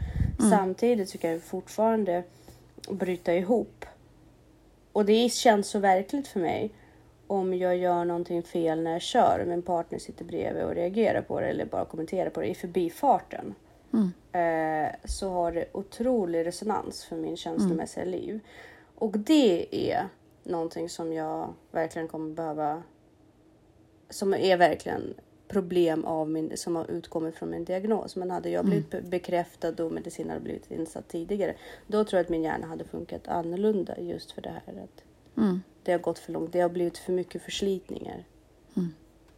Samtidigt 0.49 1.09
så 1.09 1.17
kan 1.17 1.31
jag 1.31 1.41
fortfarande 1.41 2.23
bryta 2.89 3.33
ihop. 3.33 3.85
Och 4.91 5.05
det 5.05 5.31
känns 5.31 5.67
så 5.67 5.79
verkligt 5.79 6.27
för 6.27 6.39
mig 6.39 6.71
om 7.27 7.53
jag 7.53 7.77
gör 7.77 8.05
någonting 8.05 8.43
fel 8.43 8.81
när 8.81 8.91
jag 8.91 9.01
kör 9.01 9.39
och 9.41 9.47
min 9.47 9.61
partner 9.61 9.99
sitter 9.99 10.25
bredvid 10.25 10.63
och 10.63 10.75
reagerar 10.75 11.21
på 11.21 11.39
det 11.39 11.47
eller 11.47 11.65
bara 11.65 11.85
kommenterar 11.85 12.29
på 12.29 12.41
det 12.41 12.47
i 12.47 12.55
förbifarten. 12.55 13.55
Eh, 14.31 14.95
så 15.05 15.29
har 15.29 15.51
det 15.51 15.65
otrolig 15.71 16.45
resonans 16.45 17.05
för 17.05 17.15
min 17.15 17.37
känslomässiga 17.37 18.05
liv. 18.05 18.39
Och 18.95 19.17
det 19.19 19.67
är 19.91 20.07
någonting 20.43 20.89
som 20.89 21.13
jag 21.13 21.53
verkligen 21.71 22.07
kommer 22.07 22.33
behöva 22.35 22.83
som 24.09 24.33
är 24.33 24.57
verkligen 24.57 25.13
problem 25.47 26.05
av 26.05 26.29
min, 26.29 26.57
som 26.57 26.75
har 26.75 26.91
utkommit 26.91 27.35
från 27.35 27.49
min 27.49 27.65
diagnos. 27.65 28.15
Men 28.15 28.31
hade 28.31 28.49
jag 28.49 28.65
blivit 28.65 28.89
be- 28.91 29.01
bekräftad 29.01 29.83
och 29.83 29.91
medicin 29.91 30.29
hade 30.29 30.41
blivit 30.41 30.71
insatt 30.71 31.07
tidigare, 31.07 31.55
då 31.87 32.03
tror 32.03 32.17
jag 32.17 32.23
att 32.23 32.29
min 32.29 32.43
hjärna 32.43 32.67
hade 32.67 32.83
funkat 32.83 33.27
annorlunda 33.27 33.99
just 33.99 34.31
för 34.31 34.41
det 34.41 34.49
här 34.49 34.83
att 34.83 35.03
Mm. 35.37 35.61
Det 35.85 35.91
har 35.91 35.99
gått 35.99 36.19
för 36.19 36.31
långt. 36.31 36.51
Det 36.53 36.59
har 36.59 36.69
blivit 36.69 36.97
för 36.97 37.11
mycket 37.13 37.41
förslitningar. 37.41 38.23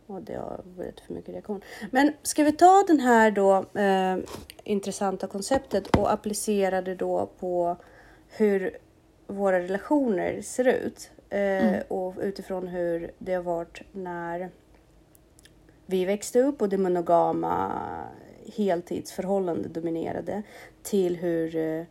Och 0.08 0.22
det 0.22 0.36
har 0.36 0.62
blivit 0.66 1.00
för 1.00 1.14
mycket 1.14 1.34
reaktion. 1.34 1.62
Men 1.92 2.14
ska 2.24 2.44
vi 2.44 2.52
ta 2.52 2.84
den 2.88 3.00
här 3.00 3.32
då 3.32 3.66
eh, 3.80 4.18
intressanta 4.64 5.28
konceptet 5.28 5.96
och 5.96 6.12
applicera 6.14 6.82
det 6.82 6.96
då 6.96 7.30
på 7.40 7.78
hur 8.28 8.78
våra 9.28 9.60
relationer 9.60 10.42
ser 10.42 10.68
ut. 10.68 11.12
Eh, 11.30 11.80
Och 11.88 12.16
utifrån 12.22 12.68
hur 12.68 13.12
det 13.18 13.34
har 13.34 13.44
varit 13.44 13.82
när 13.92 14.50
vi 15.86 16.06
växte 16.06 16.40
upp 16.40 16.62
och 16.62 16.70
det 16.70 16.78
monogama 16.78 17.82
heltidsförhållande 18.56 19.70
dominerade 19.70 20.44
till 20.84 21.16
hur, 21.16 21.56
eh, 21.56 21.84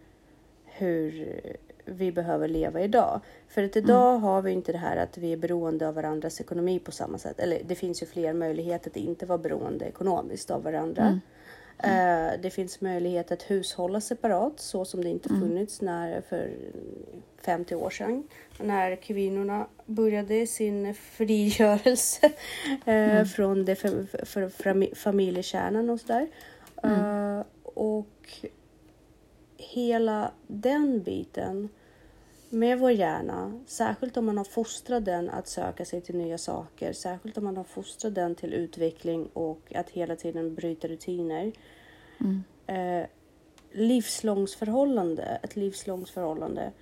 hur 0.65 1.41
vi 1.87 2.13
behöver 2.13 2.49
leva 2.49 2.81
idag. 2.81 3.21
För 3.49 3.63
att 3.63 3.77
idag 3.77 4.19
har 4.19 4.43
vi 4.43 4.53
inte 4.53 4.73
det 4.73 4.79
här 4.79 4.97
att 4.97 5.19
vi 5.19 5.33
är 5.33 5.37
beroende 5.37 5.89
av 5.89 5.95
varandras 5.95 6.41
ekonomi 6.41 6.79
på 6.79 6.93
samma 6.93 7.19
sätt. 7.19 7.41
Eller 7.41 7.61
det 7.65 7.75
finns 7.75 8.03
ju 8.03 8.07
fler 8.07 8.33
möjligheter 8.33 8.91
att 8.91 8.97
inte 8.97 9.27
vara 9.27 9.39
beroende 9.39 9.85
ekonomiskt 9.85 10.51
av 10.51 10.63
varandra. 10.63 11.21
Eh, 11.79 12.41
det 12.43 12.51
finns 12.51 12.81
möjlighet 12.81 13.33
att 13.33 13.51
hushålla 13.51 14.01
separat 14.01 14.61
så 14.61 14.85
som 14.85 15.05
det 15.05 15.11
inte 15.11 15.29
funnits 15.29 15.81
när, 15.81 16.21
för 16.21 16.51
50 17.43 17.75
år 17.75 17.91
sedan. 17.91 18.29
När 18.61 18.97
kvinnorna 18.97 19.67
började 19.87 20.47
sin 20.47 20.95
frigörelse 20.95 22.33
eh, 22.85 23.25
från 23.25 23.65
det 23.65 23.77
för, 23.77 24.95
familjekärnan 24.95 25.91
och 25.91 26.01
sådär. 26.01 26.29
Eh, 26.83 27.43
och 27.63 28.29
hela 29.57 30.31
den 30.47 31.03
biten 31.03 31.69
med 32.49 32.79
vår 32.79 32.91
hjärna, 32.91 33.61
särskilt 33.67 34.17
om 34.17 34.27
man 34.27 34.37
har 34.37 34.45
fostrat 34.45 35.05
den 35.05 35.31
att 35.31 35.49
söka 35.49 35.85
sig 35.85 36.01
till 36.01 36.17
nya 36.17 36.39
saker, 36.39 36.93
särskilt 36.93 37.39
om 37.39 37.45
man 37.45 37.57
har 37.57 37.65
fostrat 37.65 38.15
den 38.15 38.35
till 38.35 38.55
utveckling 38.55 39.29
och 39.33 39.73
att 39.75 39.91
hela 39.91 40.17
tiden 40.17 40.55
bryta 40.55 40.89
rutiner. 40.89 41.53
Eh, 42.67 43.07
livslångt 43.73 44.51
förhållande, 44.51 45.41
ett 45.43 45.57
livslångt 45.57 46.11
förhållande, 46.11 46.73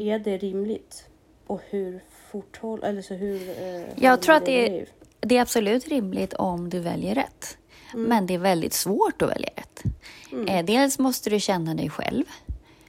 är 0.00 0.18
det 0.18 0.36
rimligt? 0.36 1.08
Och 1.46 1.60
hur 1.70 2.00
fort 2.30 2.60
eller 2.82 3.02
så 3.02 3.14
hur 3.14 3.48
eh, 3.48 3.84
Jag 3.96 4.22
tror 4.22 4.34
att 4.34 4.46
det 4.46 4.80
är, 4.80 4.88
det 5.20 5.36
är 5.36 5.42
absolut 5.42 5.88
rimligt 5.88 6.32
om 6.32 6.68
du 6.68 6.80
väljer 6.80 7.14
rätt. 7.14 7.58
Men 7.94 8.26
det 8.26 8.34
är 8.34 8.38
väldigt 8.38 8.72
svårt 8.72 9.22
att 9.22 9.30
välja 9.30 9.50
rätt. 9.56 9.82
Eh, 10.48 10.64
dels 10.64 10.98
måste 10.98 11.30
du 11.30 11.40
känna 11.40 11.74
dig 11.74 11.90
själv. 11.90 12.24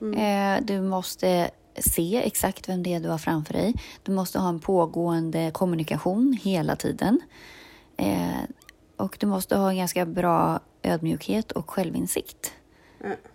Eh, 0.01 0.65
du 0.65 0.82
måste 0.82 1.51
se 1.82 2.22
exakt 2.26 2.70
vem 2.70 2.84
det 2.84 2.94
är 2.94 3.00
du 3.00 3.10
har 3.10 3.18
framför 3.18 3.54
dig. 3.54 3.74
Du 4.04 4.12
måste 4.12 4.39
ha 4.39 4.50
en 4.50 4.60
pågående 4.60 5.52
kommunikation 5.52 6.38
hela 6.42 6.76
tiden. 6.76 7.22
Eh, 7.98 8.42
och 8.98 9.18
du 9.20 9.28
måste 9.28 9.56
ha 9.56 9.70
en 9.70 9.78
ganska 9.78 10.06
bra 10.06 10.60
ödmjukhet 10.84 11.52
och 11.52 11.70
självinsikt. 11.70 12.54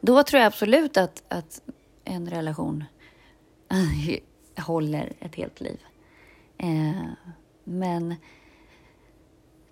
Då 0.00 0.22
tror 0.22 0.40
jag 0.40 0.46
absolut 0.46 0.96
att, 0.96 1.22
att 1.28 1.60
en 2.04 2.30
relation 2.30 2.84
håller 4.56 5.12
ett 5.20 5.34
helt 5.34 5.60
liv. 5.60 5.78
Eh, 6.58 7.06
men 7.64 8.14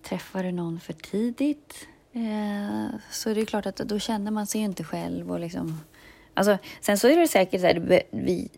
träffar 0.03 0.43
du 0.43 0.53
någon 0.53 0.81
för 0.81 0.93
tidigt 0.93 1.89
eh, 2.13 2.87
så 3.11 3.31
är 3.31 3.35
det 3.35 3.47
klart 3.47 3.67
att 3.67 3.77
då 3.77 3.99
känner 3.99 4.31
man 4.31 4.47
sig 4.47 4.61
inte 4.61 4.85
själv. 4.85 5.31
Och 5.31 5.41
liksom, 5.41 5.81
alltså, 6.35 6.59
sen 6.81 6.99
så 6.99 7.09
är 7.09 7.16
det 7.16 7.29
säkert 7.29 7.61
så 7.61 7.66
här, 7.66 8.05
vi, 8.11 8.49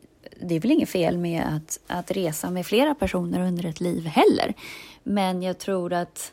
det 0.40 0.54
är 0.54 0.60
väl 0.60 0.70
inget 0.70 0.88
fel 0.88 1.18
med 1.18 1.42
att, 1.56 1.80
att 1.86 2.10
resa 2.10 2.50
med 2.50 2.66
flera 2.66 2.94
personer 2.94 3.40
under 3.40 3.66
ett 3.66 3.80
liv 3.80 4.06
heller. 4.06 4.54
Men 5.02 5.42
jag 5.42 5.58
tror 5.58 5.92
att, 5.92 6.32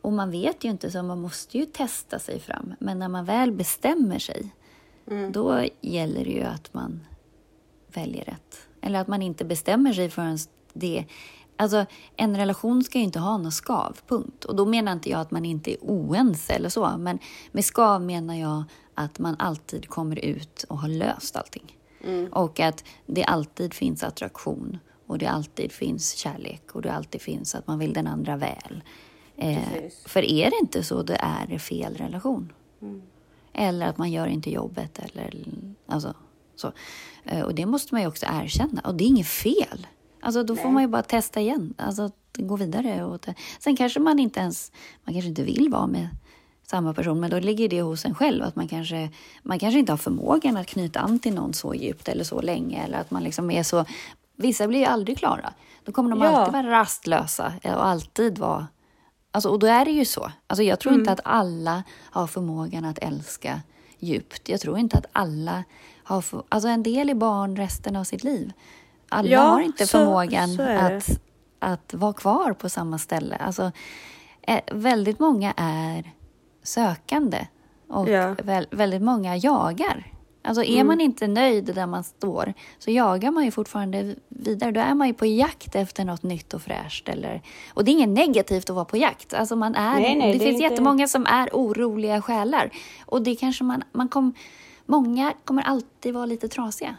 och 0.00 0.12
man 0.12 0.30
vet 0.30 0.64
ju 0.64 0.70
inte 0.70 0.90
så 0.90 1.02
man 1.02 1.20
måste 1.20 1.58
ju 1.58 1.64
testa 1.66 2.18
sig 2.18 2.40
fram. 2.40 2.74
Men 2.78 2.98
när 2.98 3.08
man 3.08 3.24
väl 3.24 3.52
bestämmer 3.52 4.18
sig, 4.18 4.50
då 5.30 5.64
gäller 5.80 6.24
det 6.24 6.30
ju 6.30 6.42
att 6.42 6.74
man 6.74 7.06
väljer 7.94 8.24
rätt. 8.24 8.68
Eller 8.80 9.00
att 9.00 9.08
man 9.08 9.22
inte 9.22 9.44
bestämmer 9.44 9.92
sig 9.92 10.10
förrän 10.10 10.38
det... 10.72 11.04
Alltså, 11.58 11.86
en 12.16 12.36
relation 12.36 12.84
ska 12.84 12.98
ju 12.98 13.04
inte 13.04 13.18
ha 13.18 13.38
något 13.38 13.54
skav, 13.54 13.96
punkt. 14.06 14.44
Och 14.44 14.56
då 14.56 14.66
menar 14.66 14.92
inte 14.92 15.10
jag 15.10 15.20
att 15.20 15.30
man 15.30 15.44
inte 15.44 15.72
är 15.72 15.78
oense 15.80 16.52
eller 16.52 16.68
så. 16.68 16.96
Men 16.98 17.18
med 17.52 17.64
skav 17.64 18.02
menar 18.02 18.34
jag 18.34 18.64
att 18.96 19.18
man 19.18 19.36
alltid 19.38 19.88
kommer 19.88 20.24
ut 20.24 20.64
och 20.68 20.78
har 20.78 20.88
löst 20.88 21.36
allting. 21.36 21.76
Och 22.32 22.60
att 22.60 22.84
det 23.06 23.24
alltid 23.24 23.74
finns 23.74 24.02
attraktion 24.02 24.78
och 25.06 25.18
det 25.18 25.26
alltid 25.26 25.72
finns 25.72 26.14
kärlek 26.14 26.74
och 26.74 26.82
det 26.82 26.92
alltid 26.92 27.20
finns 27.20 27.54
att 27.54 27.66
man 27.66 27.78
vill 27.78 27.92
den 27.92 28.06
andra 28.06 28.36
väl. 28.36 28.82
Eh, 29.36 29.58
för 30.06 30.22
är 30.22 30.50
det 30.50 30.56
inte 30.60 30.82
så, 30.82 31.02
då 31.02 31.14
är 31.18 31.46
det 31.46 31.58
fel 31.58 31.94
relation. 31.94 32.52
Eller 33.52 33.86
att 33.86 33.98
man 33.98 34.12
gör 34.12 34.26
inte 34.26 34.50
jobbet. 34.50 34.98
Eller, 34.98 35.44
alltså, 35.86 36.14
så. 36.56 36.72
Eh, 37.24 37.42
och 37.42 37.54
det 37.54 37.66
måste 37.66 37.94
man 37.94 38.02
ju 38.02 38.08
också 38.08 38.26
erkänna. 38.28 38.80
Och 38.80 38.94
det 38.94 39.04
är 39.04 39.08
inget 39.08 39.26
fel. 39.26 39.86
Alltså, 40.20 40.42
då 40.42 40.54
Nej. 40.54 40.62
får 40.62 40.70
man 40.70 40.82
ju 40.82 40.88
bara 40.88 41.02
testa 41.02 41.40
igen. 41.40 41.74
Alltså, 41.76 42.10
gå 42.38 42.56
vidare. 42.56 43.04
Och 43.04 43.26
Sen 43.58 43.76
kanske 43.76 44.00
man 44.00 44.18
inte 44.18 44.40
ens 44.40 44.72
man 45.04 45.14
kanske 45.14 45.28
inte 45.28 45.42
vill 45.42 45.68
vara 45.70 45.86
med 45.86 46.08
samma 46.66 46.94
person, 46.94 47.20
men 47.20 47.30
då 47.30 47.38
ligger 47.38 47.68
det 47.68 47.82
hos 47.82 48.04
en 48.04 48.14
själv. 48.14 48.44
Att 48.44 48.56
man 48.56 48.68
kanske, 48.68 49.10
man 49.42 49.58
kanske 49.58 49.78
inte 49.78 49.92
har 49.92 49.96
förmågan 49.96 50.56
att 50.56 50.66
knyta 50.66 51.00
an 51.00 51.18
till 51.18 51.34
någon 51.34 51.54
så 51.54 51.74
djupt 51.74 52.08
eller 52.08 52.24
så 52.24 52.40
länge. 52.40 52.84
Eller 52.84 52.98
att 52.98 53.10
man 53.10 53.22
liksom 53.22 53.50
är 53.50 53.62
så... 53.62 53.84
Vissa 54.36 54.68
blir 54.68 54.78
ju 54.78 54.84
aldrig 54.84 55.18
klara. 55.18 55.52
Då 55.84 55.92
kommer 55.92 56.10
de 56.10 56.20
ja. 56.20 56.28
alltid 56.28 56.52
vara 56.52 56.70
rastlösa 56.70 57.52
och 57.64 57.86
alltid 57.86 58.38
vara... 58.38 58.66
Alltså, 59.30 59.48
och 59.48 59.58
då 59.58 59.66
är 59.66 59.84
det 59.84 59.90
ju 59.90 60.04
så. 60.04 60.32
Alltså, 60.46 60.62
jag 60.62 60.80
tror 60.80 60.92
mm. 60.92 61.00
inte 61.00 61.12
att 61.12 61.20
alla 61.24 61.82
har 62.10 62.26
förmågan 62.26 62.84
att 62.84 62.98
älska 62.98 63.60
djupt. 63.98 64.48
Jag 64.48 64.60
tror 64.60 64.78
inte 64.78 64.98
att 64.98 65.06
alla 65.12 65.64
har... 66.04 66.20
För, 66.20 66.42
alltså 66.48 66.68
en 66.68 66.82
del 66.82 67.10
är 67.10 67.14
barn 67.14 67.56
resten 67.56 67.96
av 67.96 68.04
sitt 68.04 68.24
liv. 68.24 68.52
Alla 69.08 69.28
ja, 69.28 69.40
har 69.40 69.60
inte 69.60 69.86
så, 69.86 69.98
förmågan 69.98 70.56
så 70.56 70.62
att, 70.62 71.20
att 71.58 71.94
vara 71.94 72.12
kvar 72.12 72.52
på 72.52 72.68
samma 72.68 72.98
ställe. 72.98 73.36
Alltså, 73.36 73.72
eh, 74.42 74.60
väldigt 74.72 75.18
många 75.18 75.54
är 75.56 76.15
sökande 76.66 77.46
och 77.88 78.08
ja. 78.08 78.34
vä 78.42 78.66
väldigt 78.70 79.02
många 79.02 79.36
jagar. 79.36 80.12
Alltså 80.46 80.64
är 80.64 80.74
mm. 80.74 80.86
man 80.86 81.00
inte 81.00 81.26
nöjd 81.26 81.64
där 81.74 81.86
man 81.86 82.04
står 82.04 82.54
så 82.78 82.90
jagar 82.90 83.30
man 83.30 83.44
ju 83.44 83.50
fortfarande 83.50 84.14
vidare. 84.28 84.72
Då 84.72 84.80
är 84.80 84.94
man 84.94 85.06
ju 85.06 85.14
på 85.14 85.26
jakt 85.26 85.74
efter 85.74 86.04
något 86.04 86.22
nytt 86.22 86.54
och 86.54 86.62
fräscht. 86.62 87.08
Eller, 87.08 87.42
och 87.74 87.84
det 87.84 87.90
är 87.90 87.92
inget 87.92 88.08
negativt 88.08 88.70
att 88.70 88.76
vara 88.76 88.84
på 88.84 88.96
jakt. 88.96 89.34
Alltså 89.34 89.56
man 89.56 89.74
är, 89.74 90.00
nej, 90.00 90.16
nej, 90.16 90.32
det, 90.32 90.38
det 90.38 90.44
finns 90.44 90.54
inte... 90.54 90.62
jättemånga 90.62 91.08
som 91.08 91.26
är 91.26 91.48
oroliga 91.52 92.22
själar. 92.22 92.70
Och 93.06 93.22
det 93.22 93.34
kanske 93.34 93.64
man, 93.64 93.84
man 93.92 94.08
kom, 94.08 94.34
många 94.86 95.32
kommer 95.44 95.62
alltid 95.62 96.14
vara 96.14 96.26
lite 96.26 96.48
trasiga. 96.48 96.96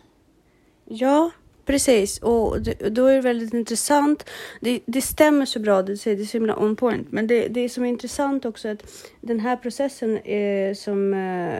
Ja, 0.86 1.32
Precis, 1.68 2.18
och 2.18 2.62
då 2.92 3.06
är 3.06 3.16
det 3.16 3.22
väldigt 3.22 3.54
intressant. 3.54 4.30
Det, 4.62 4.80
det 4.86 5.02
stämmer 5.02 5.46
så 5.46 5.60
bra, 5.60 5.82
det, 5.82 6.04
det 6.04 6.12
är 6.12 6.26
så 6.26 6.38
himla 6.38 6.58
on 6.58 6.76
point. 6.76 7.12
Men 7.12 7.28
det, 7.28 7.48
det 7.48 7.70
som 7.70 7.84
är 7.84 7.88
intressant 7.90 8.46
också 8.46 8.68
är 8.68 8.72
att 8.72 8.84
den 9.22 9.40
här 9.40 9.56
processen 9.56 10.18
är, 10.28 10.74
som 10.74 11.14
eh, 11.14 11.60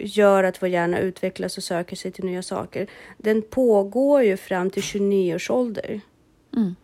gör 0.00 0.44
att 0.44 0.62
vår 0.62 0.68
hjärna 0.68 0.98
utvecklas 0.98 1.56
och 1.56 1.62
söker 1.62 1.96
sig 1.96 2.12
till 2.12 2.24
nya 2.24 2.42
saker. 2.42 2.86
Den 3.18 3.42
pågår 3.42 4.22
ju 4.22 4.36
fram 4.36 4.70
till 4.70 4.82
29 4.82 5.34
års 5.34 5.50
ålder. 5.50 6.00
Mm 6.56 6.74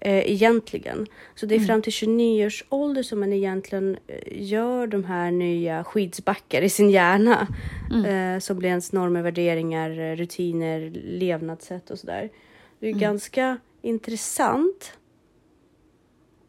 eh, 0.00 0.30
egentligen. 0.32 1.06
Så 1.34 1.46
det 1.46 1.54
är 1.54 1.56
mm. 1.56 1.66
fram 1.66 1.82
till 1.82 1.92
29 1.92 2.46
års 2.46 2.64
ålder 2.68 3.02
som 3.02 3.20
man 3.20 3.32
egentligen 3.32 3.96
eh, 4.06 4.42
gör 4.42 4.86
de 4.86 5.04
här 5.04 5.30
nya 5.30 5.84
skidsbackar 5.84 6.62
i 6.62 6.68
sin 6.68 6.90
hjärna. 6.90 7.46
Mm. 7.90 8.04
Eh, 8.04 8.40
som 8.40 8.58
blir 8.58 8.68
ens 8.68 8.92
normer, 8.92 9.22
värderingar, 9.22 10.16
rutiner, 10.16 10.90
levnadssätt 11.04 11.90
och 11.90 11.98
sådär. 11.98 12.30
Det 12.78 12.86
är 12.86 12.90
mm. 12.90 13.00
ganska 13.00 13.58
intressant 13.82 14.98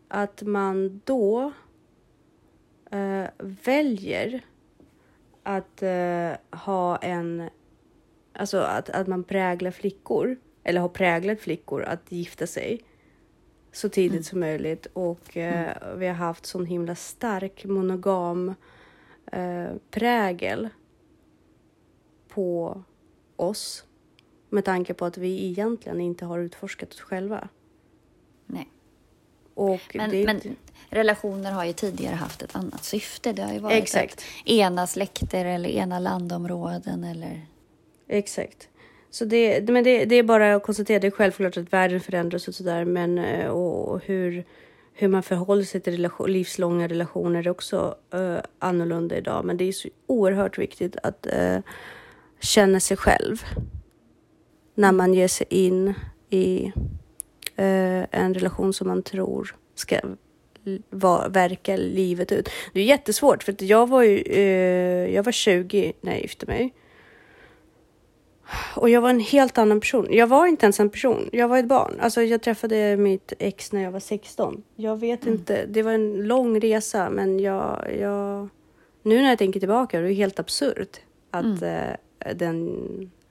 att 0.08 0.42
man 0.42 1.02
då 1.06 1.52
eh, 2.92 3.26
väljer 3.38 4.42
att 5.44 5.84
eh, 5.84 6.32
ha 6.60 6.98
en, 6.98 7.50
alltså 8.34 8.58
att, 8.58 8.90
att 8.90 9.08
man 9.08 9.24
präglar 9.24 9.72
flickor, 9.72 10.38
eller 10.64 10.82
har 10.82 10.90
präglat 10.90 11.40
flickor 11.40 11.84
att 11.84 12.12
gifta 12.12 12.48
sig 12.48 12.82
så 13.72 13.90
tidigt 13.90 14.12
mm. 14.12 14.24
som 14.24 14.40
möjligt 14.40 14.88
och 14.94 15.38
eh, 15.38 15.78
mm. 15.78 16.00
vi 16.00 16.08
har 16.08 16.14
haft 16.14 16.46
sån 16.46 16.66
himla 16.66 16.96
stark 16.96 17.66
monogam 17.66 18.54
eh, 19.32 19.70
prägel 19.92 20.70
på 22.28 22.84
oss 23.36 23.86
med 24.50 24.66
tanke 24.66 24.94
på 24.94 25.06
att 25.06 25.18
vi 25.18 25.46
egentligen 25.46 26.02
inte 26.02 26.26
har 26.26 26.40
utforskat 26.40 26.94
oss 26.94 27.02
själva. 27.02 27.50
Nej. 28.46 28.70
Och 29.54 29.96
men, 29.96 30.10
det... 30.10 30.26
men 30.26 30.42
relationer 30.90 31.52
har 31.52 31.66
ju 31.66 31.74
tidigare 31.74 32.16
haft 32.16 32.42
ett 32.42 32.56
annat 32.56 32.84
syfte. 32.84 33.34
Det 33.34 33.42
har 33.42 33.54
ju 33.54 33.60
varit 33.60 33.84
Exakt. 33.84 34.24
ena 34.46 34.88
släkter 34.88 35.46
eller 35.46 35.70
ena 35.70 36.00
landområden 36.00 37.04
eller... 37.04 37.46
Exakt. 38.08 38.70
Så 39.12 39.26
det, 39.26 39.70
men 39.70 39.84
det, 39.84 40.06
det, 40.06 40.16
är 40.16 40.24
bara 40.24 40.56
att 40.56 40.64
konstatera, 40.64 41.00
det 41.00 41.08
är 41.08 41.12
självklart 41.12 41.58
att 41.58 41.74
världen 41.74 42.00
förändras 42.00 42.48
och 42.48 42.56
sådär, 42.56 42.86
men 42.86 43.18
eh, 43.18 43.48
och 43.48 44.02
hur, 44.06 44.44
hur 44.94 45.08
man 45.08 45.24
förhåller 45.24 45.64
sig 45.64 45.82
till 45.82 45.94
relation, 45.94 46.32
livslånga 46.32 46.88
relationer 46.88 47.40
är 47.40 47.50
också 47.50 47.96
uh, 48.16 48.38
annorlunda 48.60 49.18
idag. 49.18 49.46
Men 49.46 49.58
det 49.58 49.64
är 49.64 49.72
så 49.72 49.90
oerhört 50.08 50.58
viktigt 50.58 50.96
att 51.04 51.28
uh, 51.40 51.60
känna 52.40 52.80
sig 52.80 52.98
själv 52.98 53.44
när 54.76 54.92
man 54.92 55.14
ger 55.14 55.28
sig 55.28 55.48
in 55.50 55.94
i 56.30 56.72
uh, 57.60 58.06
en 58.12 58.34
relation 58.34 58.74
som 58.74 58.88
man 58.88 59.04
tror 59.04 59.56
ska 59.76 60.00
var, 60.90 61.30
verka 61.30 61.78
livet 61.78 62.32
ut. 62.32 62.50
Det 62.74 62.80
är 62.80 62.86
jättesvårt 62.86 63.44
för 63.44 63.52
att 63.52 63.62
jag 63.62 63.90
var 63.90 64.04
ju, 64.04 64.22
jag 65.14 65.24
var 65.24 65.32
20 65.32 65.94
när 66.02 66.12
jag 66.12 66.22
gifte 66.22 66.46
mig. 66.46 66.74
Och 68.76 68.90
jag 68.90 69.02
var 69.02 69.10
en 69.10 69.20
helt 69.20 69.58
annan 69.58 69.80
person. 69.80 70.08
Jag 70.10 70.28
var 70.28 70.48
inte 70.48 70.66
ens 70.66 70.80
en 70.80 70.90
person. 70.90 71.30
Jag 71.32 71.48
var 71.48 71.58
ett 71.58 71.68
barn. 71.68 72.00
Alltså 72.00 72.22
jag 72.22 72.42
träffade 72.42 72.98
mitt 72.98 73.34
ex 73.40 73.72
när 73.72 73.84
jag 73.84 73.92
var 73.92 74.00
16. 74.00 74.64
Jag 74.76 75.00
vet 75.00 75.24
mm. 75.24 75.34
inte. 75.34 75.66
Det 75.66 75.84
var 75.84 75.92
en 75.92 76.28
lång 76.28 76.60
resa, 76.60 77.10
men 77.10 77.40
jag, 77.40 77.86
jag... 78.00 78.50
Nu 79.04 79.22
när 79.22 79.30
jag 79.30 79.38
tänker 79.38 79.60
tillbaka, 79.60 80.02
det 80.02 80.12
är 80.12 80.14
helt 80.14 80.40
absurt 80.40 81.00
att 81.32 81.62
mm. 81.62 81.96
eh, 82.20 82.36
den 82.36 82.82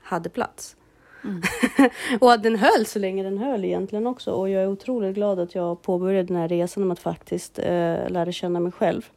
hade 0.03 0.29
plats. 0.29 0.77
Mm. 1.25 1.43
och 2.21 2.33
att 2.33 2.43
den 2.43 2.57
höll 2.57 2.87
så 2.87 2.99
länge 2.99 3.23
den 3.23 3.39
höll 3.39 3.65
egentligen 3.65 4.07
också. 4.07 4.31
Och 4.31 4.51
jag 4.51 4.63
är 4.63 4.69
otroligt 4.69 5.15
glad 5.15 5.39
att 5.39 5.55
jag 5.55 5.83
påbörjade 5.83 6.27
den 6.27 6.37
här 6.37 6.49
resan 6.49 6.83
om 6.83 6.91
att 6.91 6.99
faktiskt 6.99 7.59
eh, 7.59 8.09
lära 8.09 8.33
känna 8.33 8.61
mig 8.61 8.73
själv. 8.73 9.11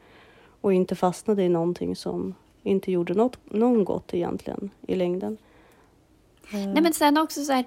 Och 0.61 0.73
inte 0.73 0.95
fastnade 0.95 1.43
i 1.43 1.49
någonting 1.49 1.95
som 1.95 2.35
inte 2.63 2.91
gjorde 2.91 3.13
något, 3.13 3.37
någon 3.43 3.85
gott 3.85 4.13
egentligen 4.13 4.69
i 4.87 4.95
längden. 4.95 5.37
Mm. 6.53 6.73
Nej, 6.73 6.83
men 6.83 6.93
sen 6.93 7.17
också 7.17 7.43
så 7.43 7.53
här, 7.53 7.65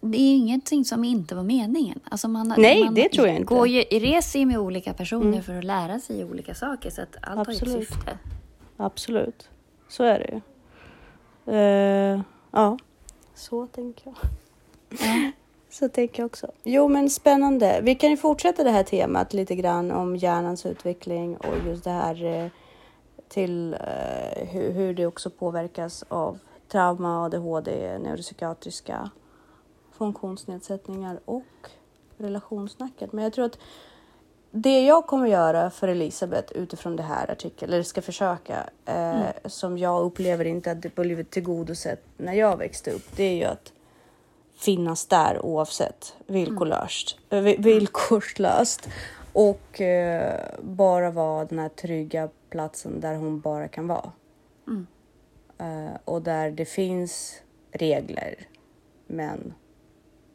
det 0.00 0.18
är 0.18 0.36
ingenting 0.36 0.84
som 0.84 1.04
inte 1.04 1.34
var 1.34 1.42
meningen. 1.42 2.00
Alltså 2.10 2.28
man, 2.28 2.54
Nej, 2.58 2.84
man 2.84 2.94
det 2.94 3.08
tror 3.08 3.26
jag 3.26 3.36
inte. 3.36 3.54
Går 3.54 3.68
ju, 3.68 3.80
reser 3.80 4.38
ju 4.38 4.46
med 4.46 4.58
olika 4.58 4.94
personer 4.94 5.26
mm. 5.26 5.42
för 5.42 5.58
att 5.58 5.64
lära 5.64 6.00
sig 6.00 6.24
olika 6.24 6.54
saker, 6.54 6.90
så 6.90 7.02
att 7.02 7.16
allt 7.22 7.48
Absolut. 7.48 7.74
har 7.74 7.80
ett 7.82 7.88
syfte. 7.88 8.18
Absolut, 8.76 9.48
så 9.88 10.04
är 10.04 10.18
det 10.18 10.30
ju. 10.32 10.40
Uh, 11.52 12.20
ja, 12.50 12.78
så 13.34 13.66
tänker 13.66 14.02
jag. 14.06 14.16
Ja. 15.00 15.30
Så 15.72 15.88
tänker 15.88 16.22
jag 16.22 16.26
också. 16.26 16.50
Jo, 16.62 16.88
men 16.88 17.10
spännande. 17.10 17.80
Vi 17.82 17.94
kan 17.94 18.10
ju 18.10 18.16
fortsätta 18.16 18.64
det 18.64 18.70
här 18.70 18.82
temat 18.82 19.32
lite 19.32 19.54
grann 19.54 19.90
om 19.90 20.16
hjärnans 20.16 20.66
utveckling 20.66 21.36
och 21.36 21.54
just 21.66 21.84
det 21.84 21.90
här 21.90 22.24
eh, 22.24 22.46
till 23.28 23.74
uh, 23.74 24.46
hur, 24.46 24.72
hur 24.72 24.94
det 24.94 25.06
också 25.06 25.30
påverkas 25.30 26.04
av 26.08 26.38
trauma, 26.70 27.24
ADHD, 27.24 27.98
neuropsykiatriska 27.98 29.10
funktionsnedsättningar 29.92 31.20
och 31.24 31.70
relationssnacket. 32.18 33.12
Men 33.12 33.24
jag 33.24 33.32
tror 33.32 33.44
att 33.44 33.58
det 34.50 34.80
jag 34.80 35.06
kommer 35.06 35.26
göra 35.26 35.70
för 35.70 35.88
Elisabeth 35.88 36.52
utifrån 36.52 36.96
det 36.96 37.02
här 37.02 37.30
artikeln, 37.30 37.72
eller 37.72 37.82
ska 37.82 38.02
försöka, 38.02 38.70
eh, 38.84 39.20
mm. 39.20 39.32
som 39.44 39.78
jag 39.78 40.02
upplever 40.02 40.44
inte 40.44 40.70
att 40.70 40.82
det 40.82 40.94
blivit 40.94 41.30
tillgodosett 41.30 42.02
när 42.16 42.32
jag 42.32 42.56
växte 42.56 42.90
upp, 42.90 43.16
det 43.16 43.24
är 43.24 43.34
ju 43.34 43.44
att 43.44 43.72
finnas 44.54 45.06
där 45.06 45.46
oavsett 45.46 46.16
villkorlöst, 46.26 47.16
mm. 47.30 47.62
villkorslöst 47.62 48.88
och 49.32 49.80
eh, 49.80 50.40
bara 50.62 51.10
vara 51.10 51.44
den 51.44 51.58
här 51.58 51.68
trygga 51.68 52.28
platsen 52.50 53.00
där 53.00 53.14
hon 53.14 53.40
bara 53.40 53.68
kan 53.68 53.86
vara. 53.86 54.12
Mm. 54.68 54.86
Uh, 55.60 55.96
och 56.04 56.22
där 56.22 56.50
det 56.50 56.64
finns 56.64 57.42
regler, 57.72 58.34
men 59.06 59.54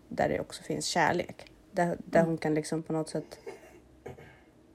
där 0.09 0.29
det 0.29 0.39
också 0.39 0.63
finns 0.63 0.85
kärlek. 0.85 1.51
Där, 1.71 1.97
där 2.05 2.19
mm. 2.19 2.29
hon 2.29 2.37
kan 2.37 2.53
liksom 2.53 2.83
på 2.83 2.93
något 2.93 3.09
sätt 3.09 3.39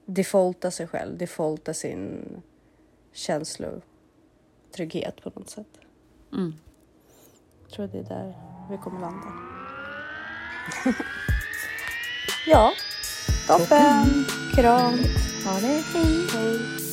defaulta 0.05 0.71
sig 0.71 0.87
själv, 0.87 1.17
defaulta 1.17 1.73
sin 1.73 2.25
känslotrygghet 3.11 5.23
på 5.23 5.31
något 5.35 5.49
sätt. 5.49 5.79
Mm. 6.33 6.53
Jag 7.61 7.71
tror 7.71 7.87
det 7.87 7.99
är 7.99 8.03
där 8.03 8.33
vi 8.71 8.77
kommer 8.77 9.01
landa. 9.01 9.27
ja, 12.47 12.73
toppen. 13.47 14.25
Kram. 14.55 14.99
Ha 15.45 15.59
det. 15.59 15.83
Hej. 15.93 16.27
Hej. 16.33 16.90